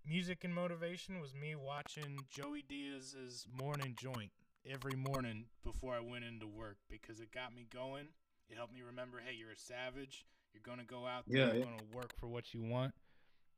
music 0.07 0.45
and 0.45 0.55
motivation 0.55 1.21
was 1.21 1.35
me 1.35 1.55
watching 1.55 2.19
Joey 2.31 2.65
Diaz's 2.69 3.47
morning 3.61 3.95
joint 4.01 4.31
every 4.69 4.97
morning 4.97 5.47
before 5.65 5.95
I 5.95 6.01
went 6.01 6.25
into 6.25 6.47
work 6.47 6.77
because 6.89 7.21
it 7.21 7.33
got 7.33 7.55
me 7.55 7.67
going. 7.73 8.09
It 8.49 8.57
helped 8.57 8.75
me 8.75 8.83
remember, 8.87 9.19
hey, 9.25 9.35
you're 9.35 9.51
a 9.51 9.57
savage. 9.57 10.25
You're 10.53 10.63
gonna 10.65 10.85
go 10.85 11.07
out 11.07 11.25
there. 11.29 11.41
Yeah, 11.41 11.47
you're 11.49 11.57
yeah. 11.57 11.65
gonna 11.65 11.83
work 11.95 12.13
for 12.19 12.29
what 12.29 12.55
you 12.55 12.63
want. 12.63 12.95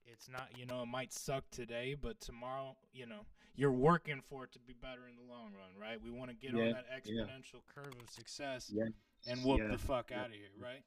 It's 0.07 0.29
not, 0.29 0.49
you 0.57 0.65
know, 0.67 0.83
it 0.83 0.87
might 0.87 1.13
suck 1.13 1.45
today, 1.51 1.95
but 2.01 2.19
tomorrow, 2.21 2.77
you 2.93 3.07
know, 3.07 3.21
you're 3.55 3.73
working 3.73 4.23
for 4.29 4.45
it 4.45 4.53
to 4.53 4.59
be 4.59 4.73
better 4.73 5.03
in 5.09 5.17
the 5.17 5.33
long 5.33 5.53
run, 5.53 5.79
right? 5.79 6.01
We 6.03 6.11
want 6.11 6.31
to 6.31 6.37
get 6.37 6.55
on 6.55 6.61
Yeah, 6.67 6.73
that 6.73 6.87
yeah. 7.05 7.25
exponential 7.27 7.61
curve 7.75 7.93
of 8.03 8.09
success 8.11 8.73
and 9.27 9.45
whoop 9.45 9.61
the 9.71 9.77
fuck 9.79 10.11
out 10.13 10.27
of 10.27 10.33
here, 10.33 10.49
right? 10.63 10.83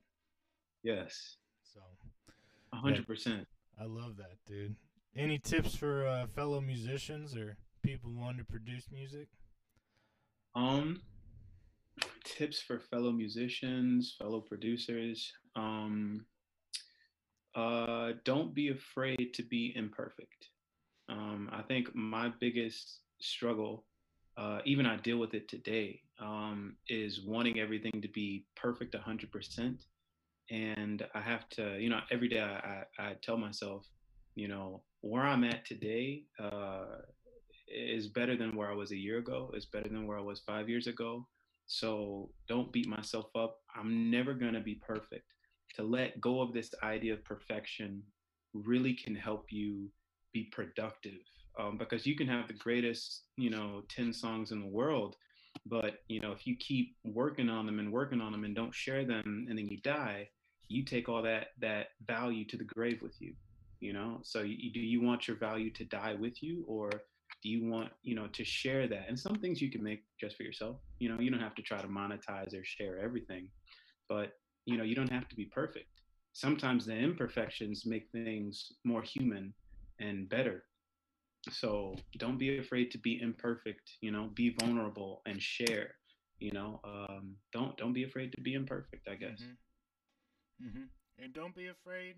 Yes, 0.83 1.37
So 1.63 1.79
a 2.73 2.77
hundred 2.77 3.05
percent. 3.05 3.47
I 3.79 3.85
love 3.85 4.17
that, 4.17 4.37
dude. 4.47 4.75
Any 5.15 5.39
tips 5.39 5.75
for 5.75 6.07
uh, 6.07 6.27
fellow 6.27 6.61
musicians 6.61 7.35
or 7.35 7.57
people 7.83 8.11
wanting 8.13 8.37
to 8.37 8.45
produce 8.45 8.85
music? 8.89 9.27
Um, 10.55 11.01
tips 12.23 12.61
for 12.61 12.79
fellow 12.79 13.11
musicians, 13.11 14.15
fellow 14.17 14.39
producers. 14.39 15.33
Um, 15.57 16.25
uh, 17.55 18.13
don't 18.23 18.55
be 18.55 18.69
afraid 18.69 19.33
to 19.33 19.43
be 19.43 19.73
imperfect. 19.75 20.47
Um, 21.09 21.49
I 21.51 21.61
think 21.61 21.93
my 21.93 22.31
biggest 22.39 23.01
struggle, 23.19 23.83
uh, 24.37 24.59
even 24.63 24.85
I 24.85 24.95
deal 24.95 25.17
with 25.17 25.33
it 25.33 25.49
today, 25.49 26.03
um, 26.21 26.77
is 26.87 27.25
wanting 27.25 27.59
everything 27.59 28.01
to 28.01 28.07
be 28.07 28.45
perfect 28.55 28.95
100%. 28.95 29.75
And 30.49 31.05
I 31.13 31.19
have 31.19 31.49
to, 31.49 31.77
you 31.77 31.89
know, 31.89 31.99
every 32.09 32.29
day 32.29 32.39
I, 32.39 32.83
I, 32.97 33.09
I 33.09 33.15
tell 33.21 33.37
myself, 33.37 33.85
you 34.35 34.47
know, 34.47 34.83
where 35.01 35.23
I'm 35.23 35.43
at 35.43 35.65
today 35.65 36.23
uh, 36.39 36.85
is 37.67 38.07
better 38.07 38.37
than 38.37 38.55
where 38.55 38.69
I 38.69 38.75
was 38.75 38.91
a 38.91 38.97
year 38.97 39.17
ago, 39.17 39.51
It's 39.53 39.65
better 39.65 39.89
than 39.89 40.07
where 40.07 40.17
I 40.17 40.21
was 40.21 40.39
five 40.39 40.69
years 40.69 40.87
ago. 40.87 41.27
So 41.65 42.31
don't 42.47 42.71
beat 42.71 42.87
myself 42.87 43.27
up. 43.35 43.57
I'm 43.75 44.11
never 44.11 44.33
going 44.33 44.53
to 44.53 44.59
be 44.59 44.75
perfect. 44.75 45.25
To 45.75 45.83
let 45.83 46.19
go 46.19 46.41
of 46.41 46.53
this 46.53 46.73
idea 46.83 47.13
of 47.13 47.23
perfection 47.23 48.03
really 48.53 48.93
can 48.93 49.15
help 49.15 49.45
you 49.49 49.89
be 50.33 50.49
productive 50.51 51.19
um, 51.59 51.77
because 51.77 52.05
you 52.05 52.15
can 52.15 52.27
have 52.27 52.47
the 52.47 52.53
greatest, 52.53 53.23
you 53.37 53.49
know, 53.49 53.83
10 53.89 54.13
songs 54.13 54.51
in 54.51 54.59
the 54.59 54.67
world. 54.67 55.15
But, 55.65 55.99
you 56.07 56.19
know, 56.19 56.31
if 56.31 56.45
you 56.45 56.55
keep 56.57 56.95
working 57.03 57.49
on 57.49 57.65
them 57.65 57.79
and 57.79 57.91
working 57.91 58.21
on 58.21 58.31
them 58.31 58.43
and 58.43 58.55
don't 58.55 58.75
share 58.75 59.05
them 59.05 59.47
and 59.49 59.57
then 59.57 59.67
you 59.67 59.79
die, 59.81 60.29
you 60.67 60.83
take 60.83 61.09
all 61.09 61.21
that 61.21 61.47
that 61.59 61.87
value 62.05 62.45
to 62.45 62.57
the 62.57 62.63
grave 62.63 63.01
with 63.01 63.19
you 63.19 63.33
you 63.81 63.93
know? 63.93 64.19
So 64.23 64.41
you, 64.41 64.71
do 64.71 64.79
you 64.79 65.01
want 65.01 65.27
your 65.27 65.37
value 65.37 65.71
to 65.71 65.83
die 65.85 66.15
with 66.15 66.41
you 66.41 66.63
or 66.67 66.89
do 67.43 67.49
you 67.49 67.65
want 67.69 67.89
you 68.03 68.15
know 68.15 68.27
to 68.27 68.43
share 68.45 68.87
that? 68.87 69.05
And 69.09 69.19
some 69.19 69.35
things 69.35 69.61
you 69.61 69.71
can 69.71 69.83
make 69.83 70.03
just 70.19 70.37
for 70.37 70.43
yourself 70.43 70.77
you 70.99 71.09
know? 71.09 71.19
You 71.19 71.31
don't 71.31 71.41
have 71.41 71.55
to 71.55 71.61
try 71.61 71.81
to 71.81 71.87
monetize 71.87 72.53
or 72.53 72.63
share 72.63 72.99
everything 72.99 73.49
but 74.07 74.33
you 74.65 74.77
know 74.77 74.83
you 74.83 74.95
don't 74.95 75.11
have 75.11 75.27
to 75.29 75.35
be 75.35 75.45
perfect. 75.45 75.87
Sometimes 76.33 76.85
the 76.85 76.95
imperfections 76.95 77.85
make 77.85 78.07
things 78.11 78.71
more 78.85 79.01
human 79.01 79.53
and 79.99 80.29
better. 80.29 80.63
So 81.49 81.95
don't 82.19 82.37
be 82.37 82.59
afraid 82.59 82.91
to 82.91 82.99
be 82.99 83.19
imperfect 83.21 83.91
you 84.01 84.11
know? 84.11 84.29
Be 84.35 84.55
vulnerable 84.59 85.21
and 85.25 85.41
share 85.41 85.95
you 86.39 86.51
know? 86.51 86.79
Um, 86.83 87.35
don't 87.53 87.75
don't 87.77 87.93
be 87.93 88.03
afraid 88.03 88.31
to 88.33 88.41
be 88.41 88.53
imperfect 88.53 89.07
i 89.09 89.15
guess. 89.15 89.41
Mm-hmm. 89.41 90.67
Mm-hmm. 90.67 91.23
And 91.23 91.33
don't 91.33 91.55
be 91.55 91.67
afraid 91.67 92.15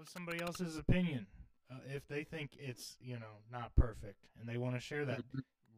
of 0.00 0.08
somebody 0.08 0.40
else's 0.40 0.76
opinion. 0.76 1.26
Uh, 1.70 1.76
if 1.88 2.06
they 2.06 2.24
think 2.24 2.50
it's 2.58 2.96
you 3.00 3.14
know 3.14 3.40
not 3.50 3.74
perfect 3.76 4.26
and 4.38 4.48
they 4.48 4.58
want 4.58 4.74
to 4.74 4.80
share 4.80 5.04
that, 5.04 5.22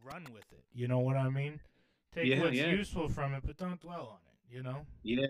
run 0.03 0.27
with 0.33 0.45
it. 0.53 0.65
You 0.73 0.89
know 0.89 0.99
what 0.99 1.17
I 1.17 1.29
mean? 1.29 1.61
Take 2.15 2.27
Yeah, 2.27 2.41
what's 2.41 2.57
yeah. 2.57 2.71
useful 2.71 3.09
from 3.09 3.35
it, 3.35 3.43
but 3.47 3.57
don't 3.57 3.81
dwell 3.81 4.09
on 4.13 4.19
it. 4.27 4.55
You 4.55 4.63
know? 4.63 4.87
Yeah, 5.03 5.27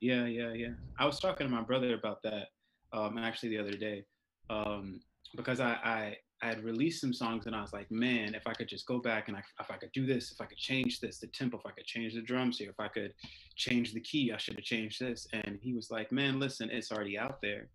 yeah, 0.00 0.26
yeah, 0.26 0.52
yeah. 0.52 0.68
I 0.98 1.06
was 1.06 1.18
talking 1.18 1.46
to 1.46 1.52
my 1.52 1.62
brother 1.62 1.94
about 1.94 2.22
that 2.22 2.48
um, 2.92 3.18
actually 3.18 3.50
the 3.50 3.58
other 3.58 3.76
day 3.76 4.04
um, 4.50 5.00
because 5.36 5.60
I, 5.60 5.72
I 5.84 6.16
I 6.40 6.46
had 6.46 6.62
released 6.62 7.00
some 7.00 7.12
songs 7.12 7.46
and 7.46 7.56
I 7.56 7.60
was 7.60 7.72
like, 7.72 7.90
man, 7.90 8.34
if 8.34 8.46
I 8.46 8.52
could 8.52 8.68
just 8.68 8.86
go 8.86 8.98
back 9.00 9.26
and 9.28 9.36
I, 9.36 9.42
if 9.60 9.70
I 9.70 9.76
could 9.76 9.90
do 9.92 10.06
this, 10.06 10.30
if 10.30 10.40
I 10.40 10.44
could 10.44 10.58
change 10.58 11.00
this, 11.00 11.18
the 11.18 11.26
tempo, 11.26 11.58
if 11.58 11.66
I 11.66 11.72
could 11.72 11.84
change 11.84 12.14
the 12.14 12.22
drums 12.22 12.58
here, 12.58 12.70
if 12.70 12.78
I 12.78 12.86
could 12.86 13.12
change 13.56 13.92
the 13.92 14.00
key, 14.00 14.30
I 14.32 14.36
should 14.36 14.54
have 14.54 14.64
changed 14.64 15.00
this. 15.00 15.26
And 15.32 15.58
he 15.60 15.74
was 15.74 15.90
like, 15.90 16.12
man, 16.12 16.38
listen, 16.38 16.70
it's 16.70 16.92
already 16.92 17.18
out 17.18 17.42
there. 17.42 17.68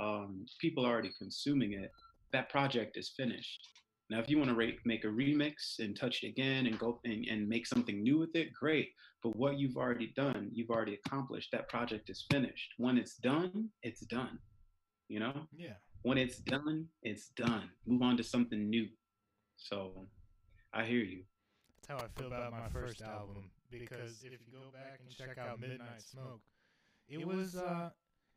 Um, 0.00 0.46
people 0.60 0.86
are 0.86 0.90
already 0.92 1.10
consuming 1.18 1.72
it. 1.74 1.90
That 2.32 2.48
project 2.48 2.96
is 2.96 3.10
finished. 3.16 3.68
Now, 4.08 4.18
if 4.18 4.28
you 4.30 4.38
want 4.38 4.50
to 4.50 4.56
re- 4.56 4.78
make 4.84 5.04
a 5.04 5.08
remix 5.08 5.78
and 5.78 5.96
touch 5.96 6.22
it 6.22 6.28
again 6.28 6.66
and 6.66 6.78
go 6.78 7.00
and, 7.04 7.24
and 7.26 7.48
make 7.48 7.66
something 7.66 8.02
new 8.02 8.18
with 8.18 8.34
it, 8.34 8.48
great. 8.52 8.88
But 9.22 9.36
what 9.36 9.58
you've 9.58 9.76
already 9.76 10.12
done, 10.16 10.48
you've 10.52 10.70
already 10.70 10.98
accomplished. 11.04 11.50
That 11.52 11.68
project 11.68 12.08
is 12.10 12.24
finished. 12.30 12.72
When 12.78 12.96
it's 12.98 13.16
done, 13.16 13.68
it's 13.82 14.00
done. 14.00 14.38
You 15.08 15.20
know, 15.20 15.46
Yeah. 15.56 15.74
when 16.02 16.18
it's 16.18 16.38
done, 16.38 16.86
it's 17.02 17.28
done. 17.36 17.68
Move 17.86 18.02
on 18.02 18.16
to 18.16 18.24
something 18.24 18.68
new. 18.70 18.88
So, 19.56 20.06
I 20.72 20.84
hear 20.84 21.04
you. 21.04 21.22
That's 21.82 21.88
how 22.00 22.06
I 22.06 22.08
feel 22.18 22.28
about 22.28 22.52
my 22.52 22.68
first 22.70 23.02
album. 23.02 23.50
Because 23.70 24.22
if 24.24 24.32
you 24.32 24.38
go 24.52 24.70
back 24.72 25.00
and 25.00 25.10
check 25.10 25.36
out 25.38 25.60
Midnight 25.60 26.02
Smoke, 26.02 26.40
it 27.08 27.24
was 27.24 27.56
uh 27.56 27.90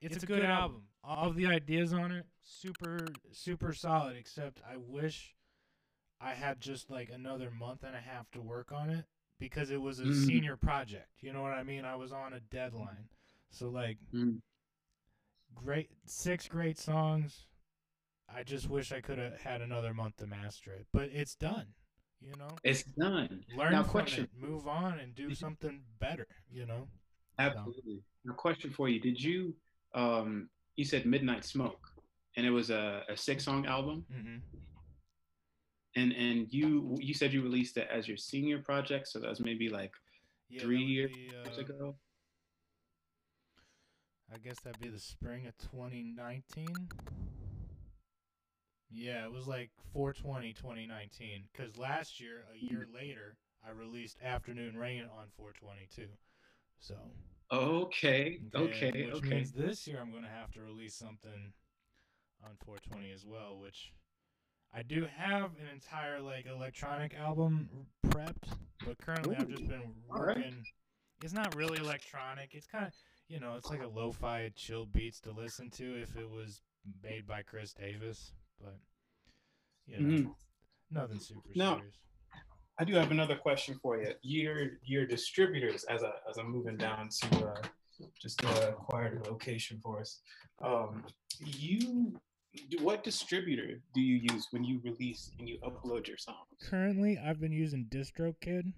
it's 0.04 0.24
a 0.24 0.28
good 0.28 0.44
album. 0.44 0.84
All 1.04 1.28
of 1.30 1.36
the 1.36 1.48
ideas 1.48 1.94
on 1.94 2.12
it, 2.12 2.26
super 2.42 3.08
super 3.32 3.74
solid, 3.74 4.16
except 4.16 4.62
I 4.70 4.78
wish 4.78 5.36
I 6.22 6.34
had 6.34 6.60
just 6.60 6.89
like 6.89 7.10
another 7.10 7.52
month 7.52 7.84
and 7.84 7.96
a 7.96 8.00
half 8.00 8.30
to 8.32 8.42
work 8.42 8.72
on 8.72 8.89
it 8.89 9.06
because 9.39 9.70
it 9.72 9.82
was 9.82 10.00
a 10.00 10.04
Mhm. 10.06 10.26
senior 10.26 10.56
project. 10.56 11.22
You 11.22 11.34
know 11.34 11.42
what 11.42 11.54
I 11.54 11.63
mean? 11.63 11.84
I 11.86 11.96
was 11.96 12.12
on 12.12 12.34
a 12.34 12.39
deadline. 12.39 13.10
So 13.50 13.70
like 13.70 13.98
Mm. 14.13 14.42
great 15.54 15.92
six 16.06 16.48
great 16.48 16.78
songs. 16.78 17.48
I 18.30 18.44
just 18.44 18.70
wish 18.70 18.92
I 18.92 19.02
could 19.02 19.18
have 19.20 19.39
had 19.42 19.62
another 19.62 19.94
month 19.94 20.18
to 20.18 20.28
master 20.28 20.72
it. 20.74 20.88
But 20.92 21.10
it's 21.10 21.36
done. 21.36 21.74
You 22.22 22.36
know? 22.38 22.58
It's 22.63 22.84
done. 22.84 23.44
learn 23.56 23.74
now, 23.74 23.84
from 23.84 23.92
question. 23.92 24.24
it, 24.24 24.34
move 24.34 24.66
on, 24.66 24.98
and 24.98 25.13
do 25.13 25.36
something 25.36 25.84
better. 26.00 26.28
You 26.50 26.66
know, 26.66 26.88
Absolutely. 27.38 28.02
Now, 28.24 28.34
question 28.34 28.72
for 28.72 28.88
you: 28.88 29.00
Did 29.02 29.22
you, 29.22 29.56
um, 29.93 30.49
you 30.75 30.86
said 30.86 31.06
Midnight 31.06 31.45
Smoke, 31.45 31.89
and 32.38 32.45
it 32.45 32.51
was 32.51 32.69
a, 32.69 33.03
a 33.10 33.17
six-song 33.17 33.65
album, 33.65 34.06
mm-hmm. 34.12 34.38
and 35.95 36.12
and 36.13 36.47
you 36.51 36.97
you 36.99 37.13
said 37.13 37.34
you 37.34 37.41
released 37.41 37.77
it 37.77 37.88
as 37.91 38.08
your 38.08 38.17
senior 38.17 38.60
project, 38.60 39.08
so 39.08 39.19
that 39.19 39.29
was 39.29 39.39
maybe 39.39 39.69
like 39.69 39.91
yeah, 40.53 40.62
Three 40.62 40.84
years 40.84 41.12
be, 41.12 41.32
uh, 41.36 41.62
ago. 41.62 41.95
I 44.32 44.38
guess 44.38 44.60
that'd 44.63 44.79
be 44.79 44.89
the 44.89 44.99
spring 44.99 45.47
of 45.47 45.58
2019. 45.58 46.67
Yeah, 48.91 49.25
it 49.25 49.32
was 49.32 49.47
like 49.47 49.71
420 49.93 50.53
2019. 50.53 51.45
Because 51.51 51.75
last 51.77 52.19
year, 52.19 52.45
a 52.53 52.58
year 52.58 52.88
later, 52.93 53.36
I 53.67 53.71
released 53.71 54.17
Afternoon 54.23 54.77
Rain 54.77 55.03
on 55.03 55.25
420 55.38 55.88
too. 55.95 56.12
So 56.79 56.95
Okay, 57.54 58.39
okay, 58.56 59.06
which 59.06 59.16
okay. 59.18 59.30
means 59.30 59.52
this 59.52 59.86
year 59.88 60.00
I'm 60.02 60.12
gonna 60.12 60.28
have 60.28 60.52
to 60.54 60.62
release 60.62 60.96
something 60.96 61.54
on 62.44 62.52
420 62.66 63.12
as 63.12 63.26
well, 63.28 63.60
which 63.60 63.94
I 64.74 64.82
do 64.82 65.06
have 65.16 65.52
an 65.62 65.68
entire 65.72 66.20
like 66.20 66.48
electronic 66.48 67.13
album 67.13 67.70
prepped, 68.08 68.54
but 68.88 68.98
currently 68.98 69.36
I've 69.36 69.48
just 69.50 69.68
been 69.68 69.94
all 70.10 70.24
right. 70.24 70.38
working. 70.38 70.63
It's 71.24 71.34
not 71.34 71.56
really 71.56 71.78
electronic. 71.78 72.50
It's 72.56 72.66
kind 72.66 72.88
of 72.88 72.94
you 73.28 73.39
know, 73.39 73.56
it's 73.56 73.70
like 73.70 73.84
a 73.84 73.88
lo-fi 73.88 74.52
chill 74.56 74.86
beats 74.88 75.20
to 75.22 75.32
listen 75.32 75.70
to 75.72 76.02
if 76.02 76.16
it 76.18 76.30
was 76.30 76.62
made 77.04 77.28
by 77.28 77.44
Chris 77.44 77.72
Davis, 77.74 78.32
but 78.60 78.80
you 79.86 80.00
know, 80.00 80.18
Mhm. 80.24 80.36
nothing 80.89 81.20
super 81.20 81.50
Now- 81.56 81.78
serious. 81.78 82.00
I 82.80 82.84
do 82.84 82.96
have 82.96 83.12
another 83.12 83.36
question 83.36 83.80
for 83.82 83.98
you. 84.02 84.14
Your 84.22 84.72
your 84.84 85.06
distributors, 85.06 85.84
as 85.86 86.04
I 86.04 86.12
as 86.30 86.38
I'm 86.38 86.50
moving 86.52 86.78
down 86.78 87.10
to 87.10 87.48
uh, 87.48 87.62
just 88.20 88.44
uh, 88.44 88.70
acquire 88.70 89.20
the 89.22 89.30
location 89.30 89.80
for 89.82 90.00
us. 90.02 90.22
Um, 90.62 91.04
you, 91.40 92.20
what 92.82 93.04
distributor 93.04 93.82
do 93.94 94.02
you 94.02 94.28
use 94.34 94.48
when 94.52 94.64
you 94.64 94.80
release 94.84 95.32
and 95.38 95.48
you 95.48 95.60
upload 95.60 96.08
your 96.08 96.18
songs? 96.18 96.48
Currently, 96.70 97.20
I've 97.24 97.40
been 97.40 97.52
using 97.52 97.86
DistroKid. 97.90 98.74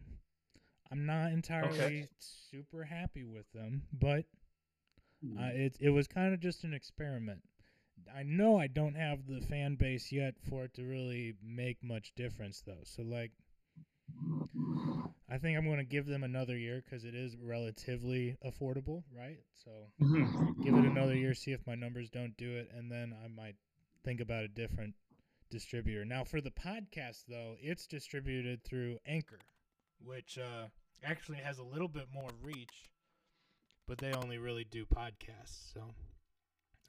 I'm 0.92 1.06
not 1.06 1.32
entirely 1.32 2.08
super 2.20 2.84
happy 2.84 3.24
with 3.24 3.50
them, 3.54 3.84
but 3.94 4.26
Hmm. 5.24 5.38
uh, 5.40 5.48
it 5.54 5.78
it 5.80 5.90
was 5.92 6.08
kind 6.08 6.34
of 6.34 6.42
just 6.42 6.66
an 6.66 6.74
experiment. 6.74 7.42
I 8.14 8.24
know 8.24 8.60
I 8.60 8.68
don't 8.68 8.96
have 8.96 9.26
the 9.26 9.40
fan 9.40 9.76
base 9.76 10.12
yet 10.12 10.36
for 10.50 10.66
it 10.66 10.74
to 10.74 10.84
really 10.84 11.36
make 11.42 11.82
much 11.82 12.14
difference, 12.16 12.62
though. 12.62 12.84
So 12.84 13.02
like, 13.04 13.32
I 15.30 15.38
think 15.40 15.58
I'm 15.58 15.66
going 15.66 15.80
to 15.80 15.84
give 15.84 16.06
them 16.06 16.24
another 16.24 16.56
year 16.58 16.84
because 16.84 17.04
it 17.04 17.16
is 17.16 17.36
relatively 17.38 18.38
affordable, 18.46 19.04
right? 19.12 19.40
So 19.54 19.92
Mhm. 20.00 20.62
give 20.62 20.76
it 20.78 20.86
another 20.86 21.16
year, 21.16 21.34
see 21.34 21.52
if 21.52 21.66
my 21.66 21.76
numbers 21.76 22.10
don't 22.10 22.38
do 22.38 22.56
it, 22.58 22.70
and 22.72 22.92
then 22.92 23.12
I 23.14 23.28
might 23.28 23.56
think 24.04 24.20
about 24.20 24.44
a 24.44 24.48
different 24.48 24.96
distributor. 25.50 26.06
Now, 26.06 26.24
for 26.24 26.42
the 26.42 26.52
podcast, 26.52 27.26
though, 27.28 27.58
it's 27.60 27.88
distributed 27.88 28.64
through 28.64 29.00
Anchor, 29.06 29.40
which 30.00 30.38
uh, 30.38 30.68
actually 31.04 31.40
has 31.40 31.58
a 31.58 31.64
little 31.64 31.88
bit 31.88 32.10
more 32.12 32.30
reach, 32.42 32.92
but 33.88 33.98
they 33.98 34.14
only 34.14 34.38
really 34.38 34.64
do 34.64 34.86
podcasts. 34.86 35.74
So, 35.74 35.96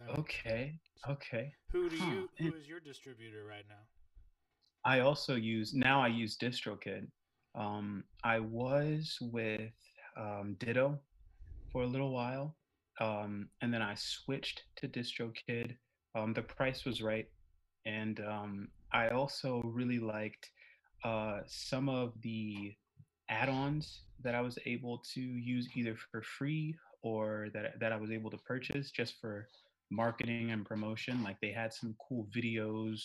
um, 0.00 0.08
Okay, 0.18 0.78
okay. 1.08 1.54
who 1.70 1.88
do 1.88 1.96
you? 1.96 2.28
Who 2.38 2.54
is 2.54 2.68
your 2.68 2.80
distributor 2.80 3.44
right 3.44 3.66
now? 3.68 3.86
I 4.84 5.00
also 5.00 5.34
use 5.34 5.74
now. 5.74 6.00
I 6.02 6.08
use 6.08 6.36
DistroKid. 6.36 7.10
Um, 7.56 8.04
I 8.22 8.38
was 8.38 9.16
with 9.20 9.72
um, 10.16 10.56
Ditto 10.58 10.98
for 11.72 11.82
a 11.82 11.86
little 11.86 12.12
while, 12.12 12.56
um, 13.00 13.48
and 13.62 13.72
then 13.72 13.82
I 13.82 13.94
switched 13.94 14.62
to 14.76 14.88
DistroKid. 14.88 15.76
Um, 16.14 16.34
the 16.34 16.42
price 16.42 16.84
was 16.84 17.02
right, 17.02 17.26
and 17.86 18.20
um, 18.20 18.68
I 18.92 19.08
also 19.08 19.62
really 19.64 19.98
liked 19.98 20.50
uh, 21.04 21.40
some 21.46 21.88
of 21.88 22.12
the 22.22 22.74
add-ons 23.28 24.02
that 24.22 24.34
I 24.34 24.40
was 24.40 24.58
able 24.66 25.02
to 25.14 25.20
use 25.20 25.68
either 25.74 25.96
for 26.10 26.22
free 26.22 26.74
or 27.02 27.48
that 27.54 27.78
that 27.80 27.92
I 27.92 27.96
was 27.96 28.10
able 28.10 28.30
to 28.30 28.38
purchase 28.38 28.90
just 28.90 29.14
for 29.20 29.48
marketing 29.90 30.50
and 30.50 30.64
promotion. 30.64 31.22
Like 31.22 31.36
they 31.40 31.52
had 31.52 31.72
some 31.72 31.94
cool 32.08 32.28
videos, 32.36 33.00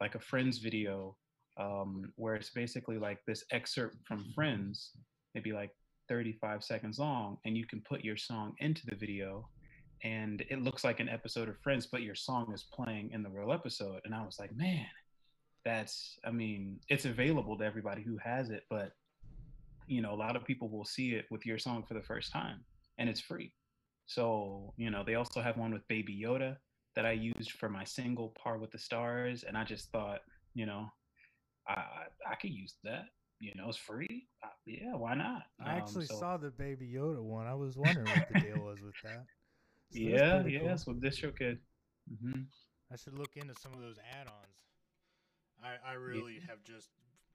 like 0.00 0.14
a 0.14 0.20
Friends 0.20 0.58
video, 0.58 1.16
um, 1.58 2.12
where 2.16 2.34
it's 2.34 2.50
basically 2.50 2.98
like 2.98 3.18
this 3.26 3.44
excerpt 3.52 3.96
from 4.06 4.24
Friends, 4.34 4.90
maybe 5.34 5.52
like 5.52 5.70
35 6.08 6.62
seconds 6.62 6.98
long, 6.98 7.38
and 7.44 7.56
you 7.56 7.66
can 7.66 7.80
put 7.80 8.04
your 8.04 8.16
song 8.16 8.54
into 8.58 8.82
the 8.86 8.96
video. 8.96 9.48
And 10.02 10.44
it 10.50 10.62
looks 10.62 10.84
like 10.84 11.00
an 11.00 11.08
episode 11.08 11.48
of 11.48 11.58
Friends, 11.60 11.86
but 11.86 12.02
your 12.02 12.14
song 12.14 12.52
is 12.52 12.66
playing 12.72 13.10
in 13.12 13.22
the 13.22 13.30
real 13.30 13.52
episode. 13.52 14.00
And 14.04 14.14
I 14.14 14.24
was 14.24 14.38
like, 14.38 14.54
man, 14.54 14.86
that's, 15.64 16.18
I 16.24 16.30
mean, 16.30 16.78
it's 16.88 17.06
available 17.06 17.56
to 17.58 17.64
everybody 17.64 18.02
who 18.02 18.18
has 18.22 18.50
it, 18.50 18.64
but 18.68 18.92
you 19.86 20.00
know, 20.00 20.12
a 20.12 20.16
lot 20.16 20.36
of 20.36 20.44
people 20.44 20.68
will 20.68 20.84
see 20.84 21.10
it 21.10 21.26
with 21.30 21.44
your 21.44 21.58
song 21.58 21.84
for 21.86 21.94
the 21.94 22.02
first 22.02 22.32
time 22.32 22.64
and 22.98 23.08
it's 23.08 23.20
free. 23.20 23.52
So, 24.06 24.72
you 24.76 24.90
know, 24.90 25.02
they 25.04 25.14
also 25.14 25.40
have 25.40 25.56
one 25.56 25.72
with 25.72 25.86
Baby 25.88 26.20
Yoda 26.22 26.56
that 26.96 27.06
I 27.06 27.12
used 27.12 27.52
for 27.52 27.68
my 27.68 27.84
single 27.84 28.34
Par 28.38 28.58
with 28.58 28.70
the 28.70 28.78
Stars. 28.78 29.44
And 29.46 29.56
I 29.56 29.64
just 29.64 29.90
thought, 29.90 30.20
you 30.54 30.66
know, 30.66 30.86
I, 31.68 31.72
I, 31.72 32.32
I 32.32 32.34
could 32.36 32.50
use 32.50 32.74
that. 32.84 33.04
You 33.40 33.52
know, 33.56 33.68
it's 33.68 33.78
free. 33.78 34.26
Uh, 34.42 34.48
yeah, 34.64 34.94
why 34.94 35.14
not? 35.14 35.42
I 35.60 35.72
Um, 35.72 35.78
actually 35.78 36.06
so- 36.06 36.18
saw 36.18 36.36
the 36.36 36.50
Baby 36.50 36.90
Yoda 36.94 37.22
one. 37.22 37.46
I 37.46 37.54
was 37.54 37.76
wondering 37.76 38.08
what 38.08 38.28
the 38.28 38.40
deal 38.40 38.58
was 38.64 38.80
with 38.82 38.94
that. 39.02 39.24
So 39.90 40.00
Yeah, 40.00 40.40
pretty 40.40 40.52
yeah, 40.54 40.58
cool. 40.60 40.68
that's 40.68 40.86
what 40.86 41.00
DistroKid. 41.00 41.58
hmm 42.22 42.42
I 42.90 42.96
should 42.96 43.16
look 43.18 43.36
into 43.36 43.54
some 43.54 43.72
of 43.74 43.80
those 43.80 43.98
add-ons. 44.18 44.56
I 45.62 45.90
I 45.90 45.92
really 45.94 46.40
have 46.48 46.64
just 46.64 46.88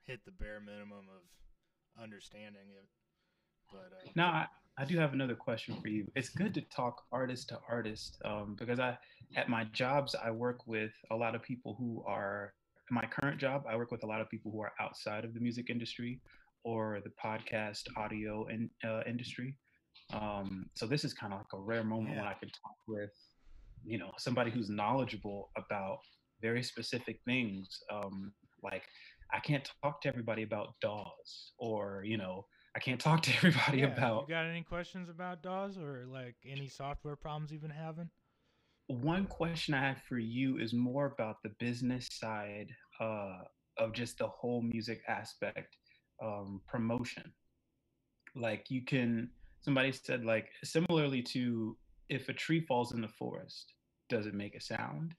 hit 0.03 0.19
the 0.25 0.31
bare 0.31 0.59
minimum 0.59 1.05
of 1.15 2.01
understanding 2.03 2.67
it. 2.75 2.85
But 3.71 3.91
uh, 3.93 4.09
Now, 4.15 4.29
I, 4.31 4.47
I 4.77 4.85
do 4.85 4.97
have 4.97 5.13
another 5.13 5.35
question 5.35 5.79
for 5.81 5.87
you. 5.89 6.07
It's 6.15 6.29
good 6.29 6.53
to 6.55 6.61
talk 6.61 7.03
artist 7.11 7.49
to 7.49 7.59
artist 7.69 8.19
um, 8.25 8.55
because 8.59 8.79
I, 8.79 8.97
at 9.35 9.47
my 9.47 9.63
jobs, 9.65 10.15
I 10.15 10.31
work 10.31 10.65
with 10.67 10.91
a 11.11 11.15
lot 11.15 11.35
of 11.35 11.43
people 11.43 11.75
who 11.77 12.03
are, 12.07 12.53
my 12.91 13.05
current 13.05 13.39
job, 13.39 13.63
I 13.69 13.75
work 13.75 13.91
with 13.91 14.03
a 14.03 14.07
lot 14.07 14.21
of 14.21 14.29
people 14.29 14.51
who 14.51 14.61
are 14.61 14.71
outside 14.79 15.25
of 15.25 15.33
the 15.33 15.39
music 15.39 15.69
industry 15.69 16.19
or 16.63 16.99
the 17.03 17.11
podcast 17.23 17.83
audio 17.97 18.47
in, 18.47 18.69
uh, 18.83 19.01
industry. 19.07 19.55
Um, 20.13 20.65
so 20.75 20.87
this 20.87 21.03
is 21.03 21.13
kind 21.13 21.33
of 21.33 21.39
like 21.39 21.53
a 21.53 21.59
rare 21.59 21.83
moment 21.83 22.17
when 22.17 22.25
I 22.25 22.33
can 22.33 22.49
talk 22.49 22.75
with, 22.87 23.11
you 23.85 23.97
know, 23.97 24.11
somebody 24.17 24.51
who's 24.51 24.69
knowledgeable 24.69 25.51
about 25.55 25.99
very 26.41 26.63
specific 26.63 27.19
things. 27.25 27.67
Um, 27.91 28.33
like 28.63 28.83
I 29.31 29.39
can't 29.39 29.69
talk 29.83 30.01
to 30.01 30.09
everybody 30.09 30.43
about 30.43 30.75
DAWs 30.81 31.53
or, 31.57 32.03
you 32.05 32.17
know, 32.17 32.45
I 32.75 32.79
can't 32.79 32.99
talk 32.99 33.21
to 33.23 33.31
everybody 33.37 33.79
yeah, 33.79 33.87
about 33.87 34.25
you 34.27 34.35
got 34.35 34.45
any 34.45 34.63
questions 34.63 35.09
about 35.09 35.43
DAWs 35.43 35.77
or 35.77 36.05
like 36.07 36.35
any 36.45 36.67
software 36.67 37.15
problems 37.15 37.51
you've 37.51 37.61
been 37.61 37.71
having? 37.71 38.09
One 38.89 39.27
question 39.27 39.75
I 39.75 39.81
have 39.81 40.01
for 40.01 40.17
you 40.17 40.57
is 40.57 40.73
more 40.73 41.05
about 41.05 41.43
the 41.43 41.51
business 41.59 42.07
side 42.11 42.69
uh, 42.99 43.43
of 43.77 43.93
just 43.93 44.17
the 44.17 44.27
whole 44.27 44.63
music 44.63 45.01
aspect, 45.07 45.77
um, 46.21 46.59
promotion. 46.67 47.31
Like 48.35 48.65
you 48.69 48.83
can, 48.83 49.29
somebody 49.61 49.91
said 49.91 50.25
like 50.25 50.49
similarly 50.63 51.21
to 51.23 51.77
if 52.09 52.29
a 52.29 52.33
tree 52.33 52.65
falls 52.65 52.91
in 52.91 53.01
the 53.01 53.07
forest, 53.07 53.73
does 54.09 54.25
it 54.25 54.33
make 54.33 54.55
a 54.55 54.61
sound? 54.61 55.13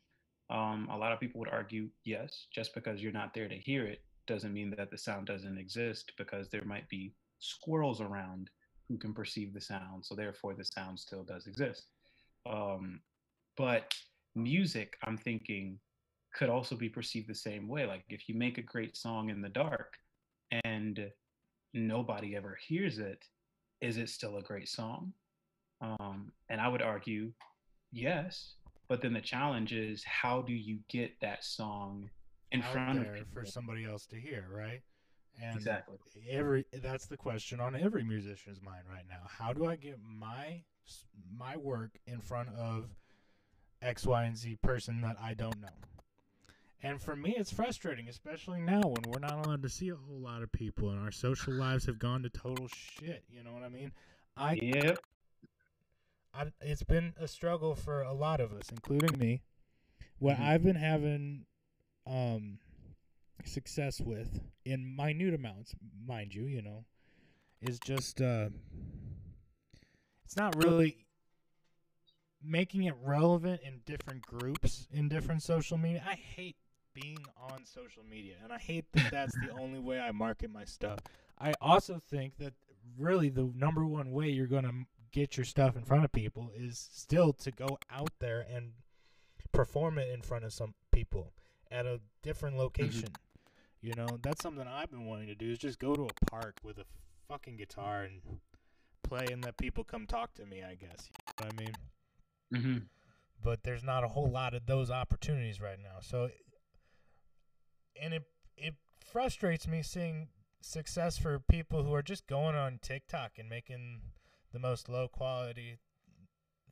Um, 0.50 0.88
a 0.90 0.98
lot 0.98 1.12
of 1.12 1.20
people 1.20 1.38
would 1.38 1.48
argue 1.48 1.88
yes, 2.04 2.46
just 2.52 2.74
because 2.74 3.00
you're 3.00 3.12
not 3.12 3.32
there 3.34 3.48
to 3.48 3.56
hear 3.56 3.86
it 3.86 4.02
doesn't 4.26 4.52
mean 4.52 4.74
that 4.76 4.90
the 4.90 4.98
sound 4.98 5.28
doesn't 5.28 5.58
exist 5.58 6.12
because 6.18 6.48
there 6.48 6.64
might 6.64 6.88
be 6.88 7.14
squirrels 7.38 8.00
around 8.00 8.50
who 8.88 8.98
can 8.98 9.14
perceive 9.14 9.54
the 9.54 9.60
sound, 9.60 10.04
so 10.04 10.16
therefore 10.16 10.54
the 10.54 10.64
sound 10.64 10.98
still 10.98 11.22
does 11.22 11.46
exist. 11.46 11.86
Um, 12.50 13.00
but 13.56 13.92
music 14.34 14.96
i'm 15.04 15.16
thinking 15.16 15.78
could 16.34 16.48
also 16.48 16.76
be 16.76 16.88
perceived 16.88 17.28
the 17.28 17.34
same 17.34 17.68
way. 17.68 17.86
Like 17.86 18.04
if 18.08 18.28
you 18.28 18.34
make 18.34 18.58
a 18.58 18.62
great 18.62 18.96
song 18.96 19.30
in 19.30 19.40
the 19.40 19.48
dark 19.48 19.94
and 20.64 21.10
nobody 21.74 22.36
ever 22.36 22.58
hears 22.66 22.98
it 22.98 23.24
is 23.80 23.96
it 23.96 24.08
still 24.08 24.36
a 24.36 24.42
great 24.42 24.68
song? 24.68 25.12
Um, 25.80 26.30
and 26.50 26.60
i 26.60 26.68
would 26.68 26.82
argue 26.82 27.32
yes. 27.92 28.54
But 28.88 29.00
then 29.00 29.12
the 29.12 29.20
challenge 29.20 29.72
is 29.72 30.04
how 30.04 30.42
do 30.42 30.52
you 30.52 30.78
get 30.88 31.12
that 31.20 31.44
song 31.44 32.10
in 32.52 32.60
out 32.62 32.72
front 32.72 32.98
of 32.98 33.14
people 33.14 33.28
for 33.32 33.46
somebody 33.46 33.84
else 33.84 34.04
to 34.06 34.16
hear, 34.16 34.46
right? 34.52 34.80
And 35.40 35.56
exactly. 35.56 35.96
every 36.28 36.66
that's 36.82 37.06
the 37.06 37.16
question 37.16 37.60
on 37.60 37.74
every 37.74 38.02
musician's 38.04 38.60
mind 38.60 38.82
right 38.90 39.04
now. 39.08 39.22
How 39.26 39.52
do 39.52 39.64
I 39.66 39.76
get 39.76 39.98
my 40.04 40.62
my 41.34 41.56
work 41.56 41.92
in 42.06 42.20
front 42.20 42.48
of 42.50 42.90
X, 43.82 44.06
Y, 44.06 44.24
and 44.24 44.36
Z 44.36 44.58
person 44.62 45.00
that 45.02 45.16
I 45.22 45.34
don't 45.34 45.60
know? 45.60 45.68
And 46.82 47.00
for 47.00 47.14
me, 47.14 47.34
it's 47.36 47.52
frustrating, 47.52 48.08
especially 48.08 48.60
now 48.60 48.80
when 48.80 49.02
we're 49.08 49.18
not 49.18 49.44
allowed 49.44 49.62
to 49.62 49.68
see 49.68 49.90
a 49.90 49.96
whole 49.96 50.18
lot 50.20 50.42
of 50.42 50.50
people 50.50 50.90
and 50.90 50.98
our 50.98 51.10
social 51.10 51.52
lives 51.52 51.84
have 51.86 51.98
gone 51.98 52.22
to 52.22 52.30
total 52.30 52.68
shit. 52.68 53.22
You 53.28 53.42
know 53.42 53.52
what 53.52 53.62
I 53.62 53.68
mean? 53.68 53.92
I 54.36 54.58
yep 54.62 54.98
I, 56.32 56.46
it's 56.60 56.82
been 56.82 57.14
a 57.20 57.26
struggle 57.28 57.74
for 57.74 58.02
a 58.02 58.12
lot 58.12 58.40
of 58.40 58.52
us, 58.52 58.70
including 58.70 59.18
me. 59.18 59.42
What 60.18 60.36
Mhm. 60.36 60.42
I've 60.42 60.62
been 60.62 60.76
having 60.76 61.44
um, 62.06 62.58
success 63.44 64.00
with, 64.00 64.40
in 64.64 64.94
minute 64.96 65.34
amounts, 65.34 65.74
mind 66.06 66.34
you, 66.34 66.44
you 66.44 66.62
know, 66.62 66.84
is 67.60 67.78
just 67.80 68.20
uh, 68.22 68.50
it's 70.24 70.36
not 70.36 70.54
really 70.56 71.04
making 72.42 72.84
it 72.84 72.94
relevant 73.02 73.60
in 73.62 73.80
different 73.84 74.22
groups 74.22 74.88
in 74.92 75.08
different 75.08 75.42
social 75.42 75.78
media. 75.78 76.02
I 76.06 76.14
hate 76.14 76.56
being 76.94 77.24
on 77.36 77.64
social 77.64 78.02
media, 78.08 78.34
and 78.42 78.52
I 78.52 78.58
hate 78.58 78.86
that 78.92 79.10
that's 79.10 79.34
the 79.34 79.52
only 79.60 79.78
way 79.78 80.00
I 80.00 80.12
market 80.12 80.50
my 80.50 80.64
stuff. 80.64 80.98
I 81.38 81.54
also 81.60 82.00
think 82.10 82.36
that 82.38 82.54
really 82.98 83.28
the 83.28 83.50
number 83.54 83.86
one 83.86 84.12
way 84.12 84.28
you're 84.28 84.46
going 84.46 84.64
to 84.64 84.72
get 85.12 85.36
your 85.36 85.44
stuff 85.44 85.76
in 85.76 85.82
front 85.82 86.04
of 86.04 86.12
people 86.12 86.50
is 86.54 86.88
still 86.92 87.32
to 87.32 87.50
go 87.50 87.78
out 87.90 88.12
there 88.20 88.46
and 88.52 88.72
perform 89.52 89.98
it 89.98 90.08
in 90.10 90.22
front 90.22 90.44
of 90.44 90.52
some 90.52 90.74
people 90.92 91.32
at 91.70 91.86
a 91.86 92.00
different 92.22 92.54
mm-hmm. 92.54 92.62
location. 92.62 93.08
You 93.80 93.94
know, 93.96 94.06
that's 94.22 94.42
something 94.42 94.66
I've 94.66 94.90
been 94.90 95.06
wanting 95.06 95.28
to 95.28 95.34
do 95.34 95.50
is 95.50 95.58
just 95.58 95.78
go 95.78 95.94
to 95.94 96.02
a 96.02 96.30
park 96.30 96.56
with 96.62 96.78
a 96.78 96.84
fucking 97.28 97.56
guitar 97.56 98.02
and 98.02 98.20
play 99.02 99.26
and 99.32 99.42
let 99.42 99.56
people 99.56 99.84
come 99.84 100.06
talk 100.06 100.34
to 100.34 100.44
me, 100.44 100.62
I 100.62 100.74
guess. 100.74 101.08
You 101.08 101.44
know 101.44 101.46
what 101.46 101.54
I 101.54 101.64
mean? 101.64 101.72
Hmm 102.52 102.78
but 103.42 103.62
there's 103.62 103.82
not 103.84 104.04
a 104.04 104.08
whole 104.08 104.30
lot 104.30 104.54
of 104.54 104.66
those 104.66 104.90
opportunities 104.90 105.60
right 105.60 105.78
now. 105.82 105.98
So, 106.00 106.30
and 108.00 108.14
it 108.14 108.24
it 108.56 108.74
frustrates 109.04 109.66
me 109.66 109.82
seeing 109.82 110.28
success 110.60 111.18
for 111.18 111.38
people 111.38 111.84
who 111.84 111.94
are 111.94 112.02
just 112.02 112.26
going 112.26 112.54
on 112.54 112.78
TikTok 112.82 113.32
and 113.38 113.48
making 113.48 114.02
the 114.52 114.58
most 114.58 114.88
low 114.88 115.08
quality 115.08 115.78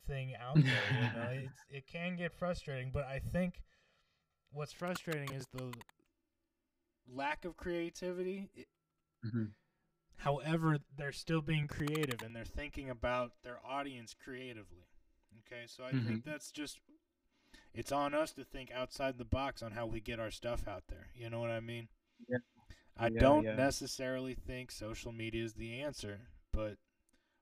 thing 0.06 0.34
out 0.36 0.60
there. 0.68 0.90
You 0.90 1.10
know, 1.10 1.28
it's, 1.32 1.64
it 1.70 1.86
can 1.86 2.16
get 2.16 2.32
frustrating, 2.32 2.90
but 2.92 3.04
I 3.06 3.18
think 3.20 3.62
what's 4.52 4.72
frustrating 4.72 5.32
is 5.34 5.46
the 5.52 5.72
lack 7.08 7.44
of 7.44 7.56
creativity. 7.56 8.50
It- 8.54 8.68
hmm 9.22 9.44
However, 10.18 10.78
they're 10.96 11.12
still 11.12 11.40
being 11.42 11.68
creative 11.68 12.22
and 12.22 12.34
they're 12.34 12.44
thinking 12.44 12.90
about 12.90 13.32
their 13.44 13.60
audience 13.64 14.14
creatively. 14.14 14.87
Okay, 15.50 15.64
so 15.66 15.84
I 15.84 15.94
think 15.94 16.24
that's 16.24 16.50
just 16.52 16.78
it's 17.74 17.92
on 17.92 18.14
us 18.14 18.32
to 18.32 18.44
think 18.44 18.70
outside 18.72 19.16
the 19.18 19.24
box 19.24 19.62
on 19.62 19.72
how 19.72 19.86
we 19.86 20.00
get 20.00 20.20
our 20.20 20.30
stuff 20.30 20.68
out 20.68 20.84
there. 20.88 21.08
You 21.14 21.30
know 21.30 21.40
what 21.40 21.50
I 21.50 21.60
mean? 21.60 21.88
Yeah. 22.28 22.38
I 22.98 23.08
Yeah, 23.08 23.20
don't 23.20 23.44
yeah. 23.44 23.56
necessarily 23.56 24.34
think 24.34 24.70
social 24.70 25.12
media 25.12 25.44
is 25.44 25.54
the 25.54 25.80
answer, 25.80 26.20
but 26.52 26.76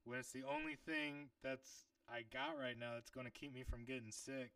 when 0.04 0.20
it's 0.20 0.32
the 0.32 0.44
only 0.44 0.76
thing 0.76 1.30
that's 1.42 1.86
I 2.08 2.22
got 2.22 2.58
right 2.58 2.78
now 2.78 2.94
that's 2.94 3.10
going 3.10 3.26
to 3.26 3.32
keep 3.32 3.52
me 3.52 3.64
from 3.64 3.84
getting 3.84 4.12
sick, 4.12 4.52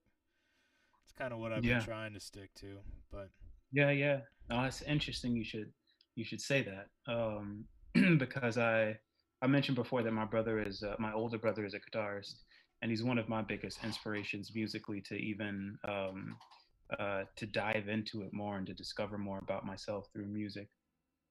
it's 1.02 1.12
kind 1.12 1.32
of 1.32 1.38
what 1.40 1.52
I've 1.52 1.62
Yeah. 1.62 1.78
been 1.78 1.78
trying 1.84 2.14
to 2.14 2.20
stick 2.20 2.54
to. 2.56 2.78
But 3.10 3.30
Yeah, 3.72 3.90
yeah. 3.90 4.20
No, 4.48 4.64
it's 4.64 4.82
interesting. 4.82 5.36
You 5.36 5.44
should 5.44 5.72
you 6.16 6.24
should 6.24 6.40
say 6.40 6.62
that 6.62 6.88
um, 7.12 7.64
because 8.18 8.58
I 8.58 8.98
I 9.42 9.46
mentioned 9.46 9.76
before 9.76 10.02
that 10.02 10.12
my 10.12 10.24
brother 10.24 10.60
is 10.60 10.82
uh, 10.82 10.96
my 10.98 11.12
older 11.12 11.38
brother 11.38 11.64
is 11.64 11.74
a 11.74 11.80
guitarist, 11.80 12.34
and 12.82 12.90
he's 12.90 13.02
one 13.02 13.18
of 13.18 13.28
my 13.28 13.42
biggest 13.42 13.84
inspirations 13.84 14.52
musically 14.54 15.00
to 15.02 15.14
even 15.14 15.76
um, 15.86 16.36
uh, 16.98 17.22
to 17.36 17.46
dive 17.46 17.88
into 17.88 18.22
it 18.22 18.32
more 18.32 18.56
and 18.56 18.66
to 18.66 18.74
discover 18.74 19.18
more 19.18 19.38
about 19.38 19.66
myself 19.66 20.08
through 20.12 20.26
music. 20.26 20.68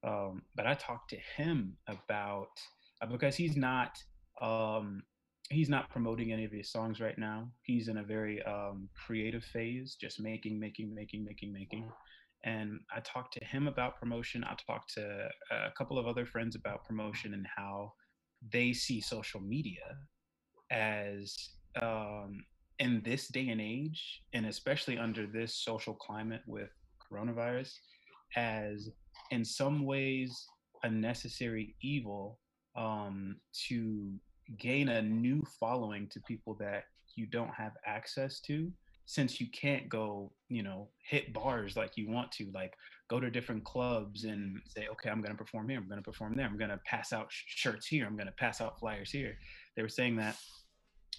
Um, 0.06 0.44
but 0.56 0.66
I 0.66 0.76
talked 0.76 1.10
to 1.10 1.18
him 1.36 1.76
about 1.88 2.52
uh, 3.02 3.08
because 3.08 3.36
he's 3.36 3.58
not 3.58 3.98
um, 4.42 5.04
he's 5.50 5.70
not 5.70 5.90
promoting 5.90 6.32
any 6.32 6.46
of 6.46 6.52
his 6.52 6.72
songs 6.72 7.00
right 7.00 7.18
now. 7.18 7.50
He's 7.64 7.88
in 7.88 7.98
a 7.98 8.04
very 8.04 8.42
um, 8.44 8.88
creative 9.06 9.44
phase, 9.44 9.98
just 10.00 10.20
making, 10.20 10.60
making, 10.60 10.94
making, 10.94 11.26
making, 11.26 11.52
making 11.52 11.90
and 12.44 12.80
I 12.96 13.02
talked 13.02 13.34
to 13.34 13.46
him 13.46 13.68
about 13.68 14.00
promotion. 14.00 14.44
I 14.44 14.56
talked 14.66 14.94
to 14.94 15.30
a 15.52 15.72
couple 15.78 15.98
of 15.98 16.08
other 16.08 16.26
friends 16.26 16.56
about 16.56 16.86
promotion 16.86 17.34
and 17.34 17.46
how 17.56 17.94
they 18.54 18.72
see 18.72 19.02
social 19.02 19.42
media 19.42 19.98
as 20.71 21.49
um, 21.82 22.43
in 22.79 23.01
this 23.03 23.27
day 23.27 23.49
and 23.49 23.62
age, 23.62 24.23
and 24.34 24.45
especially 24.45 24.97
under 24.97 25.27
this 25.27 25.55
social 25.55 25.93
climate 25.93 26.41
with 26.47 26.69
coronavirus, 27.12 27.73
as 28.36 28.89
in 29.32 29.43
some 29.43 29.86
ways 29.86 30.47
a 30.84 30.89
necessary 30.89 31.75
evil 31.82 32.39
um, 32.75 33.36
to 33.67 34.13
gain 34.58 34.89
a 34.89 35.01
new 35.01 35.43
following 35.60 36.08
to 36.08 36.19
people 36.21 36.55
that 36.60 36.86
you 37.15 37.25
don't 37.25 37.53
have 37.53 37.73
access 37.86 38.39
to 38.39 38.71
since 39.05 39.41
you 39.41 39.47
can't 39.51 39.89
go 39.89 40.32
you 40.49 40.62
know 40.62 40.88
hit 41.03 41.34
bars 41.34 41.75
like 41.75 41.97
you 41.97 42.10
want 42.10 42.32
to 42.32 42.47
like 42.53 42.73
go 43.10 43.19
to 43.19 43.29
different 43.29 43.63
clubs 43.63 44.23
and 44.23 44.60
say 44.67 44.88
okay 44.89 45.10
i'm 45.10 45.21
going 45.21 45.32
to 45.32 45.38
perform 45.38 45.67
here 45.67 45.79
i'm 45.79 45.88
going 45.88 46.01
to 46.01 46.03
perform 46.03 46.36
there 46.36 46.45
i'm 46.45 46.58
going 46.58 46.69
to 46.69 46.79
pass 46.86 47.12
out 47.12 47.27
sh- 47.29 47.43
shirts 47.47 47.88
here 47.88 48.05
i'm 48.05 48.15
going 48.15 48.27
to 48.27 48.34
pass 48.34 48.62
out 48.62 48.79
flyers 48.79 49.12
here. 49.12 49.36
They 49.75 49.82
were 49.82 49.89
saying 49.89 50.17
that 50.17 50.36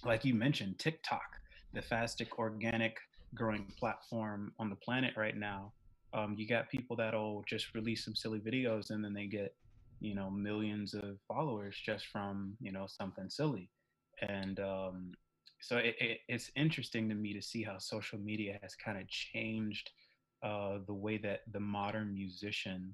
like 0.05 0.25
you 0.25 0.33
mentioned 0.33 0.77
tiktok 0.79 1.41
the 1.73 1.81
fastest 1.81 2.31
organic 2.37 2.97
growing 3.33 3.71
platform 3.77 4.53
on 4.59 4.69
the 4.69 4.75
planet 4.75 5.13
right 5.15 5.37
now. 5.37 5.71
Um, 6.13 6.35
you 6.37 6.47
got 6.47 6.69
people 6.69 6.95
that'll 6.95 7.43
just 7.47 7.73
release 7.73 8.03
some 8.03 8.15
silly 8.15 8.39
videos 8.39 8.89
and 8.89 9.03
then 9.03 9.13
they 9.13 9.27
get 9.27 9.55
you 10.01 10.15
know 10.15 10.29
millions 10.29 10.93
of 10.93 11.17
followers 11.27 11.77
just 11.85 12.07
from 12.07 12.57
you 12.59 12.71
know 12.71 12.85
something 12.87 13.29
silly. 13.29 13.69
And 14.27 14.59
um, 14.59 15.11
so 15.61 15.77
it, 15.77 15.95
it, 15.99 16.19
it's 16.27 16.51
interesting 16.55 17.07
to 17.09 17.15
me 17.15 17.33
to 17.33 17.41
see 17.41 17.63
how 17.63 17.77
social 17.77 18.19
media 18.19 18.59
has 18.61 18.75
kind 18.75 18.99
of 18.99 19.07
changed 19.07 19.89
uh, 20.43 20.79
the 20.85 20.93
way 20.93 21.17
that 21.19 21.41
the 21.51 21.59
modern 21.59 22.13
musician 22.13 22.93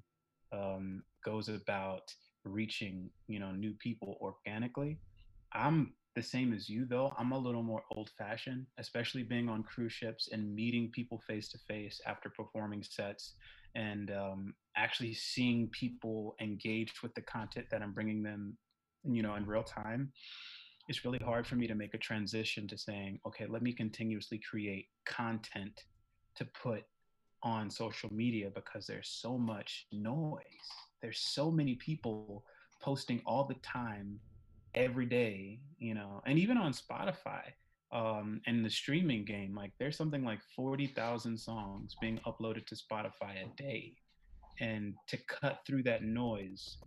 um, 0.52 1.02
goes 1.24 1.48
about 1.48 2.14
reaching 2.44 3.10
you 3.26 3.40
know 3.40 3.50
new 3.50 3.72
people 3.72 4.16
organically. 4.20 4.98
I'm 5.52 5.94
the 6.14 6.22
same 6.22 6.52
as 6.52 6.68
you 6.68 6.86
though. 6.86 7.12
I'm 7.18 7.32
a 7.32 7.38
little 7.38 7.62
more 7.62 7.82
old 7.90 8.10
fashioned 8.18 8.66
especially 8.78 9.22
being 9.22 9.48
on 9.48 9.62
cruise 9.62 9.92
ships 9.92 10.28
and 10.32 10.54
meeting 10.54 10.90
people 10.92 11.22
face 11.26 11.48
to 11.50 11.58
face 11.58 12.00
after 12.06 12.28
performing 12.28 12.82
sets 12.82 13.34
and 13.74 14.10
um, 14.10 14.54
actually 14.76 15.14
seeing 15.14 15.68
people 15.68 16.34
engage 16.40 16.92
with 17.02 17.14
the 17.14 17.20
content 17.20 17.66
that 17.70 17.82
i'm 17.82 17.92
bringing 17.92 18.22
them 18.22 18.56
you 19.04 19.22
know 19.22 19.34
in 19.34 19.44
real 19.44 19.62
time 19.62 20.10
it's 20.88 21.04
really 21.04 21.18
hard 21.18 21.46
for 21.46 21.56
me 21.56 21.66
to 21.66 21.74
make 21.74 21.92
a 21.92 21.98
transition 21.98 22.66
to 22.66 22.78
saying 22.78 23.20
okay 23.26 23.44
let 23.46 23.60
me 23.60 23.72
continuously 23.72 24.40
create 24.50 24.86
content 25.04 25.84
to 26.34 26.46
put 26.62 26.84
on 27.42 27.70
social 27.70 28.12
media 28.12 28.50
because 28.54 28.86
there's 28.86 29.08
so 29.08 29.38
much 29.38 29.86
noise. 29.92 30.40
There's 31.02 31.20
so 31.20 31.50
many 31.50 31.76
people 31.76 32.44
posting 32.80 33.20
all 33.26 33.44
the 33.44 33.54
time 33.56 34.18
every 34.78 35.06
day 35.06 35.58
you 35.78 35.92
know 35.92 36.22
and 36.24 36.38
even 36.38 36.56
on 36.56 36.72
spotify 36.72 37.42
um 37.92 38.40
and 38.46 38.64
the 38.64 38.70
streaming 38.70 39.24
game 39.24 39.52
like 39.54 39.72
there's 39.80 39.96
something 39.96 40.24
like 40.24 40.40
40,000 40.54 41.36
songs 41.36 41.96
being 42.00 42.20
uploaded 42.26 42.64
to 42.66 42.76
spotify 42.76 43.42
a 43.44 43.56
day 43.60 43.94
and 44.60 44.94
to 45.08 45.18
cut 45.26 45.58
through 45.66 45.82
that 45.82 46.04
noise 46.04 46.78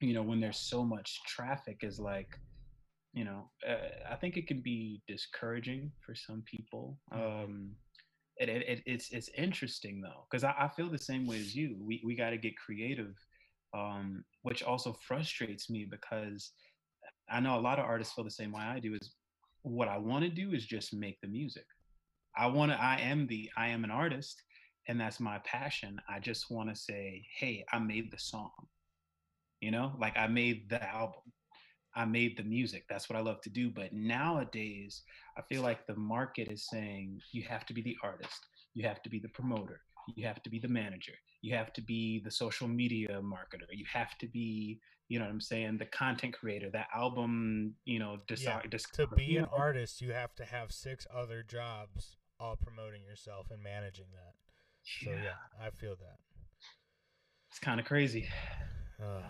you 0.00 0.14
know 0.14 0.22
when 0.22 0.40
there's 0.40 0.60
so 0.60 0.84
much 0.84 1.20
traffic 1.26 1.78
is 1.82 1.98
like 1.98 2.28
you 3.14 3.24
know 3.24 3.50
uh, 3.68 4.12
i 4.12 4.14
think 4.14 4.36
it 4.36 4.46
can 4.46 4.60
be 4.60 5.02
discouraging 5.08 5.90
for 6.04 6.14
some 6.14 6.42
people 6.46 6.98
um 7.12 7.70
it, 8.36 8.48
it, 8.48 8.82
it's 8.86 9.10
it's 9.12 9.30
interesting 9.36 10.00
though 10.00 10.26
because 10.30 10.44
I, 10.44 10.54
I 10.58 10.68
feel 10.68 10.90
the 10.90 10.98
same 10.98 11.26
way 11.26 11.38
as 11.38 11.56
you 11.56 11.76
we, 11.80 12.02
we 12.04 12.14
got 12.14 12.30
to 12.30 12.36
get 12.36 12.56
creative 12.56 13.14
um 13.74 14.24
which 14.42 14.62
also 14.62 14.94
frustrates 15.06 15.70
me 15.70 15.88
because 15.90 16.52
i 17.30 17.40
know 17.40 17.58
a 17.58 17.60
lot 17.60 17.78
of 17.78 17.84
artists 17.84 18.14
feel 18.14 18.24
the 18.24 18.30
same 18.30 18.52
way 18.52 18.62
i 18.62 18.78
do 18.78 18.94
is 18.94 19.12
what 19.62 19.88
i 19.88 19.98
want 19.98 20.24
to 20.24 20.30
do 20.30 20.52
is 20.52 20.64
just 20.64 20.94
make 20.94 21.20
the 21.20 21.28
music. 21.28 21.64
I 22.36 22.46
want 22.46 22.70
to 22.72 22.80
i 22.80 22.98
am 22.98 23.26
the 23.26 23.50
i 23.56 23.68
am 23.68 23.84
an 23.84 23.90
artist 23.90 24.42
and 24.88 25.00
that's 25.00 25.18
my 25.18 25.38
passion. 25.44 26.00
I 26.08 26.20
just 26.20 26.50
want 26.50 26.68
to 26.68 26.76
say 26.76 27.24
hey 27.38 27.64
i 27.72 27.78
made 27.78 28.12
the 28.12 28.18
song. 28.18 28.52
You 29.60 29.70
know 29.70 29.92
like 29.98 30.16
i 30.16 30.26
made 30.26 30.68
the 30.68 30.82
album. 30.86 31.22
I 31.96 32.04
made 32.04 32.36
the 32.36 32.42
music. 32.44 32.84
That's 32.90 33.08
what 33.08 33.16
I 33.16 33.22
love 33.22 33.40
to 33.40 33.50
do. 33.50 33.70
But 33.70 33.94
nowadays, 33.94 35.02
I 35.38 35.42
feel 35.48 35.62
like 35.62 35.86
the 35.86 35.96
market 35.96 36.48
is 36.52 36.68
saying 36.68 37.20
you 37.32 37.42
have 37.48 37.64
to 37.66 37.74
be 37.74 37.80
the 37.80 37.96
artist, 38.04 38.38
you 38.74 38.86
have 38.86 39.02
to 39.02 39.08
be 39.08 39.18
the 39.18 39.30
promoter, 39.30 39.80
you 40.14 40.26
have 40.26 40.42
to 40.42 40.50
be 40.50 40.58
the 40.58 40.68
manager, 40.68 41.14
you 41.40 41.54
have 41.54 41.72
to 41.72 41.80
be 41.80 42.20
the 42.22 42.30
social 42.30 42.68
media 42.68 43.18
marketer, 43.22 43.66
you 43.72 43.86
have 43.90 44.16
to 44.18 44.28
be, 44.28 44.78
you 45.08 45.18
know 45.18 45.24
what 45.24 45.30
I'm 45.30 45.40
saying, 45.40 45.78
the 45.78 45.86
content 45.86 46.34
creator, 46.34 46.70
that 46.70 46.88
album, 46.94 47.74
you 47.84 47.98
know, 47.98 48.18
Yeah, 48.36 48.60
dis- 48.68 48.86
to 48.94 49.06
be 49.06 49.36
an 49.36 49.44
know, 49.44 49.50
artist, 49.56 50.00
you 50.00 50.12
have 50.12 50.34
to 50.36 50.44
have 50.44 50.72
six 50.72 51.06
other 51.14 51.42
jobs, 51.42 52.16
all 52.40 52.56
promoting 52.56 53.04
yourself 53.04 53.50
and 53.50 53.62
managing 53.62 54.06
that. 54.12 54.34
So 55.04 55.10
yeah, 55.10 55.34
I 55.64 55.70
feel 55.70 55.96
that. 55.96 56.18
it's 57.50 57.58
kind 57.58 57.80
of 57.80 57.86
crazy. 57.86 58.28
Uh, 59.02 59.22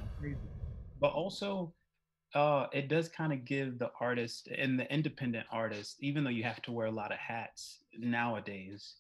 but 1.01 1.13
also 1.13 1.75
uh 2.35 2.67
it 2.73 2.89
does 2.89 3.09
kind 3.09 3.33
of 3.33 3.45
give 3.45 3.79
the 3.79 3.91
artist 4.01 4.49
and 4.57 4.79
the 4.79 4.93
independent 4.93 5.47
artist 5.51 5.97
even 6.01 6.25
though 6.25 6.31
you 6.31 6.43
have 6.43 6.61
to 6.63 6.73
wear 6.73 6.87
a 6.87 6.91
lot 6.91 7.13
of 7.13 7.19
hats 7.19 7.79
nowadays 7.99 8.97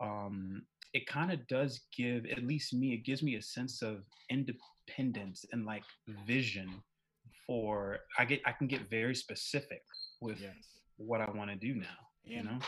um 0.00 0.62
it 0.92 1.06
kind 1.06 1.30
of 1.30 1.46
does 1.46 1.82
give 1.96 2.24
at 2.26 2.42
least 2.44 2.72
me 2.72 2.92
it 2.92 3.04
gives 3.04 3.22
me 3.22 3.36
a 3.36 3.42
sense 3.42 3.82
of 3.82 4.02
independence 4.30 4.62
and 4.98 5.64
like 5.64 5.84
vision 6.26 6.68
for 7.46 7.98
i 8.18 8.24
get 8.24 8.40
i 8.46 8.52
can 8.52 8.66
get 8.66 8.88
very 8.90 9.14
specific 9.14 9.82
with 10.20 10.40
yes. 10.40 10.52
what 10.96 11.20
i 11.20 11.30
want 11.30 11.50
to 11.50 11.56
do 11.56 11.74
now 11.74 11.86
you 12.24 12.42
know 12.42 12.58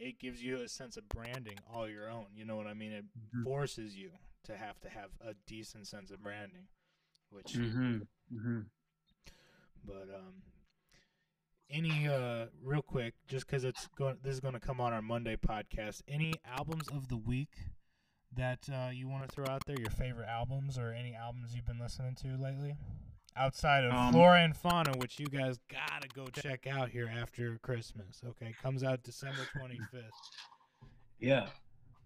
it 0.00 0.18
gives 0.18 0.42
you 0.42 0.62
a 0.62 0.68
sense 0.68 0.96
of 0.96 1.08
branding 1.08 1.58
all 1.72 1.88
your 1.88 2.08
own. 2.08 2.26
You 2.34 2.44
know 2.46 2.56
what 2.56 2.66
I 2.66 2.74
mean? 2.74 2.92
It 2.92 3.04
Mhm. 3.34 3.44
forces 3.44 3.96
you 3.96 4.18
to 4.44 4.56
have 4.56 4.80
to 4.80 4.88
have 4.88 5.10
a 5.20 5.34
decent 5.46 5.86
sense 5.86 6.10
of 6.10 6.22
branding, 6.22 6.68
which 7.28 7.52
Mm-hmm. 7.52 8.02
Mm-hmm. 8.32 8.60
But 9.84 10.08
um, 10.14 10.42
any 11.68 12.08
uh, 12.08 12.46
real 12.62 12.82
quick, 12.82 13.14
just 13.28 13.46
because 13.46 13.64
it's 13.64 13.88
going, 13.88 14.18
this 14.22 14.34
is 14.34 14.40
going 14.40 14.54
to 14.54 14.60
come 14.60 14.80
on 14.80 14.92
our 14.92 15.02
Monday 15.02 15.36
podcast. 15.36 16.02
Any 16.08 16.34
albums 16.44 16.88
of 16.88 17.08
the 17.08 17.16
week 17.16 17.50
that 18.36 18.68
uh, 18.72 18.90
you 18.92 19.08
want 19.08 19.28
to 19.28 19.34
throw 19.34 19.46
out 19.46 19.64
there? 19.66 19.78
Your 19.78 19.90
favorite 19.90 20.28
albums 20.28 20.78
or 20.78 20.92
any 20.92 21.14
albums 21.14 21.54
you've 21.54 21.66
been 21.66 21.78
listening 21.80 22.14
to 22.22 22.36
lately? 22.42 22.76
Outside 23.36 23.84
of 23.84 23.92
Um, 23.92 24.12
Flora 24.12 24.40
and 24.42 24.56
Fauna, 24.56 24.92
which 24.98 25.18
you 25.20 25.26
guys 25.26 25.58
gotta 25.70 26.08
go 26.14 26.26
check 26.26 26.66
out 26.66 26.88
here 26.90 27.08
after 27.12 27.58
Christmas. 27.62 28.20
Okay, 28.26 28.52
comes 28.60 28.82
out 28.82 29.02
December 29.04 29.46
twenty 29.56 29.78
fifth. 29.90 30.10
Yeah, 31.20 31.46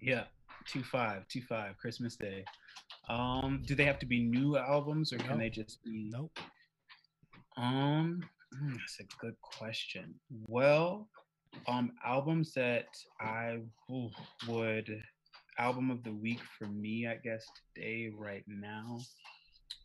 yeah. 0.01 0.25
Two 0.67 0.83
five, 0.83 1.27
two 1.29 1.43
five, 1.43 1.77
Christmas 1.79 2.17
Day. 2.17 2.45
Um, 3.09 3.63
do 3.67 3.75
they 3.75 3.85
have 3.85 3.99
to 4.01 4.07
be 4.07 4.23
new 4.23 4.57
albums 4.57 5.13
or 5.13 5.19
can 5.19 5.31
Nope. 5.31 5.39
they 5.39 5.51
just 5.51 5.83
be? 5.83 6.09
Nope. 6.11 6.39
Um, 7.57 8.23
mm, 8.63 8.71
that's 8.77 9.01
a 9.01 9.05
good 9.21 9.35
question. 9.41 10.15
Well, 10.49 11.09
um, 11.69 11.93
albums 12.05 12.53
that 12.55 12.87
I 13.21 13.61
would 14.49 15.03
album 15.59 15.91
of 15.91 16.03
the 16.03 16.13
week 16.13 16.41
for 16.59 16.67
me, 16.67 17.07
I 17.07 17.17
guess 17.17 17.45
today, 17.75 18.11
right 18.17 18.45
now. 18.47 18.99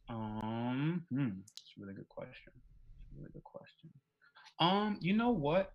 Um, 0.10 1.04
hmm, 1.12 1.28
it's 1.52 1.74
a 1.78 1.82
really 1.82 1.94
good 1.94 2.10
question. 2.10 2.54
A 2.56 3.20
really 3.20 3.32
good 3.34 3.44
question. 3.44 3.90
Um, 4.60 4.98
you 5.02 5.16
know 5.16 5.30
what? 5.30 5.74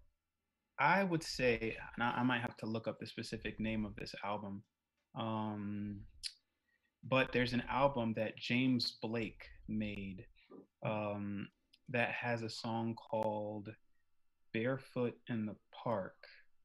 I 0.78 1.04
would 1.04 1.22
say, 1.22 1.76
and 1.94 2.02
I, 2.02 2.18
I 2.18 2.22
might 2.24 2.40
have 2.40 2.57
to 2.59 2.66
look 2.66 2.88
up 2.88 2.98
the 2.98 3.07
specific 3.07 3.61
name 3.61 3.85
of 3.85 3.94
this 3.96 4.14
album. 4.24 4.62
Um, 5.16 6.00
but 7.09 7.33
there's 7.33 7.52
an 7.52 7.62
album 7.70 8.14
that 8.16 8.37
James 8.37 8.97
Blake 9.01 9.45
made 9.68 10.24
um, 10.84 11.49
that 11.90 12.11
has 12.11 12.42
a 12.42 12.51
song 12.51 12.95
called 12.95 13.68
Barefoot 14.53 15.14
in 15.28 15.47
the 15.47 15.57
Park 15.72 16.16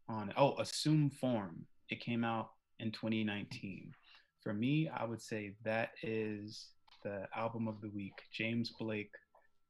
on 0.07 0.29
it. 0.29 0.35
Oh, 0.37 0.55
Assume 0.57 1.09
Form. 1.09 1.65
It 1.89 1.99
came 1.99 2.23
out 2.23 2.49
in 2.79 2.91
2019. 2.91 3.93
For 4.41 4.53
me, 4.53 4.89
I 4.89 5.05
would 5.05 5.21
say 5.21 5.55
that 5.63 5.91
is 6.03 6.67
the 7.03 7.27
album 7.35 7.67
of 7.67 7.81
the 7.81 7.89
week. 7.89 8.13
James 8.33 8.71
Blake, 8.79 9.13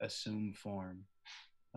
Assume 0.01 0.53
Form. 0.53 1.03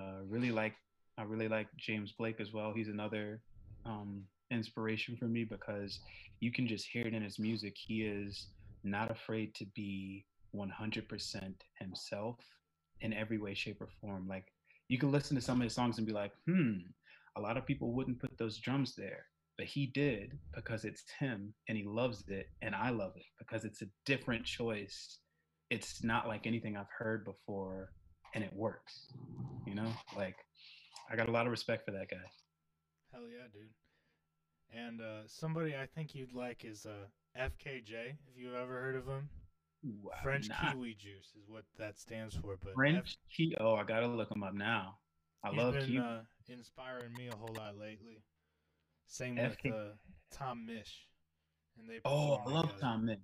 Uh, 0.00 0.20
really 0.28 0.50
like 0.50 0.74
I 1.18 1.24
really 1.24 1.48
like 1.48 1.68
James 1.76 2.12
Blake 2.12 2.40
as 2.40 2.52
well. 2.52 2.72
He's 2.74 2.88
another 2.88 3.42
um, 3.84 4.22
inspiration 4.50 5.16
for 5.16 5.26
me 5.26 5.44
because 5.44 6.00
you 6.40 6.50
can 6.50 6.66
just 6.66 6.86
hear 6.86 7.06
it 7.06 7.14
in 7.14 7.22
his 7.22 7.38
music. 7.38 7.76
He 7.76 8.02
is 8.02 8.46
not 8.82 9.10
afraid 9.10 9.54
to 9.56 9.66
be 9.74 10.24
100% 10.54 11.54
himself 11.78 12.36
in 13.00 13.12
every 13.12 13.38
way, 13.38 13.54
shape, 13.54 13.80
or 13.80 13.88
form. 14.00 14.26
Like 14.26 14.46
you 14.88 14.98
can 14.98 15.12
listen 15.12 15.36
to 15.36 15.42
some 15.42 15.58
of 15.58 15.64
his 15.64 15.74
songs 15.74 15.98
and 15.98 16.06
be 16.06 16.12
like, 16.12 16.32
hmm, 16.46 16.78
a 17.36 17.40
lot 17.40 17.56
of 17.56 17.66
people 17.66 17.92
wouldn't 17.92 18.20
put 18.20 18.36
those 18.38 18.58
drums 18.58 18.94
there. 18.96 19.26
But 19.58 19.66
he 19.66 19.86
did 19.86 20.38
because 20.54 20.84
it's 20.84 21.04
him 21.18 21.52
and 21.68 21.76
he 21.76 21.84
loves 21.84 22.24
it. 22.28 22.46
And 22.62 22.74
I 22.74 22.90
love 22.90 23.12
it 23.16 23.24
because 23.38 23.64
it's 23.64 23.82
a 23.82 23.86
different 24.06 24.44
choice. 24.44 25.18
It's 25.70 26.02
not 26.02 26.26
like 26.26 26.46
anything 26.46 26.76
I've 26.76 26.86
heard 26.98 27.24
before 27.24 27.92
and 28.34 28.42
it 28.42 28.52
works. 28.54 29.08
You 29.66 29.74
know, 29.74 29.92
like 30.16 30.36
I 31.10 31.16
got 31.16 31.28
a 31.28 31.32
lot 31.32 31.46
of 31.46 31.50
respect 31.50 31.84
for 31.84 31.92
that 31.92 32.08
guy. 32.10 32.16
Hell 33.12 33.28
yeah, 33.28 33.46
dude. 33.52 33.68
And 34.74 35.00
uh, 35.02 35.26
somebody 35.26 35.74
I 35.76 35.86
think 35.94 36.14
you'd 36.14 36.32
like 36.32 36.64
is 36.64 36.86
uh, 36.86 37.06
FKJ. 37.38 37.90
If 37.90 38.36
you've 38.38 38.54
ever 38.54 38.80
heard 38.80 38.96
of 38.96 39.06
him, 39.06 39.28
Ooh, 39.84 40.10
French 40.22 40.48
not- 40.48 40.72
Kiwi 40.72 40.94
Juice 40.94 41.34
is 41.38 41.46
what 41.48 41.64
that 41.78 41.98
stands 41.98 42.34
for. 42.34 42.56
But 42.62 42.74
French 42.74 43.18
Ki- 43.36 43.54
Oh, 43.60 43.74
I 43.74 43.84
gotta 43.84 44.06
look 44.06 44.30
him 44.30 44.42
up 44.42 44.54
now. 44.54 44.96
I 45.44 45.50
love 45.50 45.74
been 45.74 45.86
Kiwi. 45.86 45.98
uh, 45.98 46.20
inspiring 46.48 47.12
me 47.18 47.28
a 47.28 47.36
whole 47.36 47.54
lot 47.56 47.76
lately. 47.76 48.22
Same 49.06 49.36
FK 49.36 49.64
with 49.64 49.74
uh, 49.74 49.88
Tom 50.30 50.66
Misch. 50.68 50.92
And 51.78 51.88
they 51.88 52.00
oh, 52.04 52.34
I 52.46 52.50
love 52.50 52.62
together. 52.66 52.80
Tom 52.80 53.06
Misch. 53.06 53.18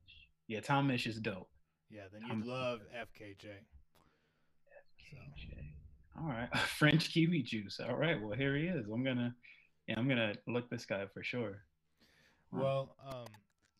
Yeah, 0.46 0.60
Tom 0.60 0.88
Misch 0.88 1.06
is 1.06 1.20
dope. 1.20 1.48
Yeah, 1.90 2.02
then 2.12 2.22
Tom- 2.22 2.38
you'd 2.42 2.46
love 2.46 2.80
FKJ. 2.94 3.46
So. 5.10 5.16
All 6.20 6.28
right, 6.28 6.54
French 6.78 7.10
kiwi 7.12 7.42
juice. 7.42 7.80
All 7.80 7.96
right, 7.96 8.20
well 8.20 8.36
here 8.36 8.56
he 8.56 8.64
is. 8.64 8.86
I'm 8.92 9.04
gonna, 9.04 9.34
yeah, 9.86 9.98
I'm 9.98 10.08
gonna 10.08 10.34
look 10.46 10.68
this 10.68 10.84
guy 10.84 11.02
up 11.02 11.12
for 11.14 11.22
sure. 11.22 11.62
Well, 12.52 12.96
um, 13.06 13.26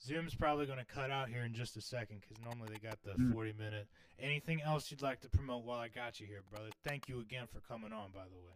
Zoom's 0.02 0.34
probably 0.34 0.66
going 0.66 0.78
to 0.78 0.84
cut 0.84 1.10
out 1.10 1.28
here 1.30 1.42
in 1.44 1.54
just 1.54 1.76
a 1.78 1.80
second 1.80 2.20
because 2.20 2.36
normally 2.44 2.68
they 2.72 2.86
got 2.86 2.98
the 3.02 3.12
Mm. 3.20 3.32
40 3.32 3.54
minute. 3.54 3.88
Anything 4.20 4.60
else 4.62 4.90
you'd 4.90 5.00
like 5.02 5.20
to 5.22 5.28
promote 5.30 5.64
while 5.64 5.78
I 5.78 5.88
got 5.88 6.20
you 6.20 6.26
here, 6.26 6.42
brother? 6.50 6.68
Thank 6.84 7.08
you 7.08 7.20
again 7.20 7.46
for 7.50 7.60
coming 7.60 7.92
on, 7.92 8.10
by 8.12 8.24
the 8.24 8.36
way. 8.36 8.52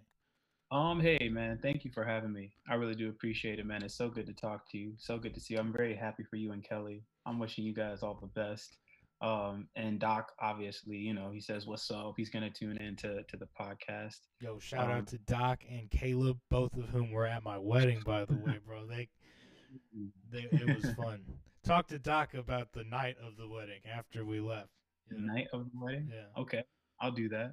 Um, 0.72 1.00
hey 1.00 1.28
man, 1.30 1.58
thank 1.60 1.84
you 1.84 1.90
for 1.90 2.02
having 2.02 2.32
me. 2.32 2.50
I 2.66 2.76
really 2.76 2.94
do 2.94 3.10
appreciate 3.10 3.58
it, 3.58 3.66
man. 3.66 3.82
It's 3.82 3.94
so 3.94 4.08
good 4.08 4.24
to 4.26 4.32
talk 4.32 4.66
to 4.70 4.78
you. 4.78 4.94
So 4.96 5.18
good 5.18 5.34
to 5.34 5.40
see 5.40 5.52
you. 5.52 5.60
I'm 5.60 5.70
very 5.70 5.94
happy 5.94 6.22
for 6.22 6.36
you 6.36 6.52
and 6.52 6.64
Kelly. 6.66 7.02
I'm 7.26 7.38
wishing 7.38 7.64
you 7.66 7.74
guys 7.74 8.02
all 8.02 8.18
the 8.18 8.28
best. 8.28 8.78
Um, 9.20 9.68
and 9.76 10.00
Doc, 10.00 10.32
obviously, 10.40 10.96
you 10.96 11.12
know, 11.12 11.30
he 11.30 11.40
says 11.40 11.66
what's 11.66 11.90
up. 11.90 12.14
He's 12.16 12.30
gonna 12.30 12.48
tune 12.48 12.78
in 12.78 12.96
to, 12.96 13.22
to 13.22 13.36
the 13.36 13.48
podcast. 13.60 14.16
Yo, 14.40 14.58
shout 14.60 14.86
Um, 14.86 14.92
out 14.92 15.06
to 15.08 15.18
Doc 15.18 15.60
and 15.70 15.90
Caleb, 15.90 16.38
both 16.50 16.74
of 16.78 16.88
whom 16.88 17.10
were 17.10 17.26
at 17.26 17.44
my 17.44 17.58
wedding, 17.58 18.00
by 18.06 18.24
the 18.24 18.34
way, 18.34 18.58
bro. 18.66 18.86
They, 18.88 19.08
they 20.30 20.48
it 20.56 20.82
was 20.82 20.90
fun. 20.94 21.20
Talk 21.64 21.88
to 21.88 21.98
Doc 21.98 22.32
about 22.32 22.72
the 22.72 22.84
night 22.84 23.16
of 23.26 23.36
the 23.36 23.48
wedding 23.48 23.80
after 23.94 24.24
we 24.24 24.40
left. 24.40 24.70
The 25.10 25.18
night 25.18 25.48
of 25.52 25.64
the 25.64 25.70
wedding. 25.74 26.10
Yeah. 26.10 26.40
Okay, 26.42 26.62
I'll 26.98 27.12
do 27.12 27.28
that. 27.30 27.52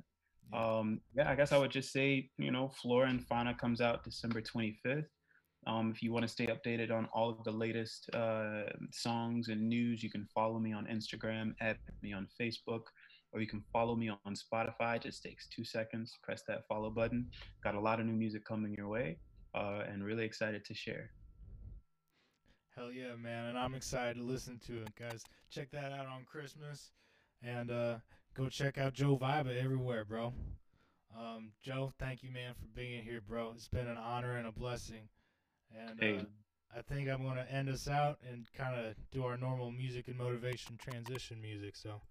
Yeah. 0.51 0.77
Um, 0.77 1.01
yeah, 1.15 1.29
I 1.29 1.35
guess 1.35 1.51
I 1.51 1.57
would 1.57 1.71
just 1.71 1.91
say, 1.91 2.29
you 2.37 2.51
know, 2.51 2.69
Flora 2.69 3.09
and 3.09 3.25
Fauna 3.25 3.53
comes 3.53 3.81
out 3.81 4.03
December 4.03 4.41
25th. 4.41 5.05
Um, 5.67 5.91
if 5.93 6.01
you 6.01 6.11
want 6.13 6.23
to 6.23 6.29
stay 6.29 6.47
updated 6.47 6.91
on 6.91 7.07
all 7.13 7.29
of 7.29 7.43
the 7.43 7.51
latest 7.51 8.09
uh, 8.15 8.63
songs 8.91 9.49
and 9.49 9.67
news, 9.67 10.01
you 10.01 10.09
can 10.09 10.25
follow 10.33 10.57
me 10.57 10.73
on 10.73 10.87
Instagram, 10.87 11.53
add 11.59 11.77
me 12.01 12.13
on 12.13 12.27
Facebook, 12.39 12.83
or 13.33 13.41
you 13.41 13.47
can 13.47 13.61
follow 13.71 13.95
me 13.95 14.09
on 14.09 14.33
Spotify. 14.33 14.95
It 14.95 15.03
just 15.03 15.21
takes 15.21 15.47
two 15.47 15.63
seconds. 15.63 16.17
Press 16.23 16.43
that 16.47 16.65
follow 16.67 16.89
button. 16.89 17.27
Got 17.63 17.75
a 17.75 17.79
lot 17.79 17.99
of 17.99 18.05
new 18.05 18.13
music 18.13 18.45
coming 18.45 18.73
your 18.73 18.87
way, 18.87 19.17
uh, 19.53 19.83
and 19.87 20.03
really 20.03 20.25
excited 20.25 20.63
to 20.65 20.73
share. 20.73 21.11
Hell 22.75 22.91
yeah, 22.91 23.15
man. 23.21 23.47
And 23.47 23.57
I'm 23.57 23.75
excited 23.75 24.15
to 24.15 24.23
listen 24.23 24.59
to 24.67 24.81
it, 24.81 24.95
guys. 24.97 25.23
Check 25.51 25.69
that 25.71 25.91
out 25.91 26.07
on 26.07 26.23
Christmas. 26.25 26.91
And 27.43 27.71
uh, 27.71 27.97
go 28.35 28.49
check 28.49 28.77
out 28.77 28.93
Joe 28.93 29.17
Viba 29.17 29.61
everywhere, 29.61 30.05
bro. 30.05 30.33
Um, 31.17 31.51
Joe, 31.61 31.91
thank 31.99 32.23
you, 32.23 32.31
man, 32.31 32.53
for 32.53 32.67
being 32.75 33.03
here, 33.03 33.21
bro. 33.27 33.51
It's 33.55 33.67
been 33.67 33.87
an 33.87 33.97
honor 33.97 34.37
and 34.37 34.47
a 34.47 34.51
blessing. 34.51 35.09
And 35.75 35.99
Hey. 35.99 36.17
uh, 36.19 36.23
I 36.77 36.81
think 36.81 37.09
I'm 37.09 37.23
going 37.23 37.35
to 37.37 37.51
end 37.51 37.67
us 37.69 37.87
out 37.87 38.19
and 38.29 38.45
kind 38.53 38.75
of 38.79 38.95
do 39.11 39.25
our 39.25 39.37
normal 39.37 39.71
music 39.71 40.07
and 40.07 40.17
motivation 40.17 40.77
transition 40.77 41.41
music. 41.41 41.75
So, 41.75 42.01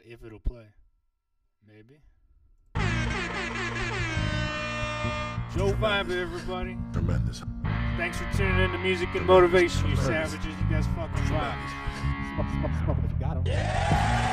if 0.00 0.22
it'll 0.24 0.38
play, 0.38 0.66
maybe. 1.66 2.00
Joe 5.56 5.72
Viba, 5.72 6.10
everybody. 6.20 6.76
Tremendous. 6.92 7.42
Thanks 7.96 8.18
for 8.18 8.30
tuning 8.36 8.58
in 8.60 8.70
to 8.72 8.78
Music 8.78 9.08
and 9.14 9.24
Motivation, 9.26 9.88
you 9.88 9.96
savages. 9.96 10.44
You 10.44 10.66
guys 10.70 10.84
fucking 10.94 11.32
rock. 11.34 11.56
Smoke, 12.36 12.48
smoke, 12.84 14.25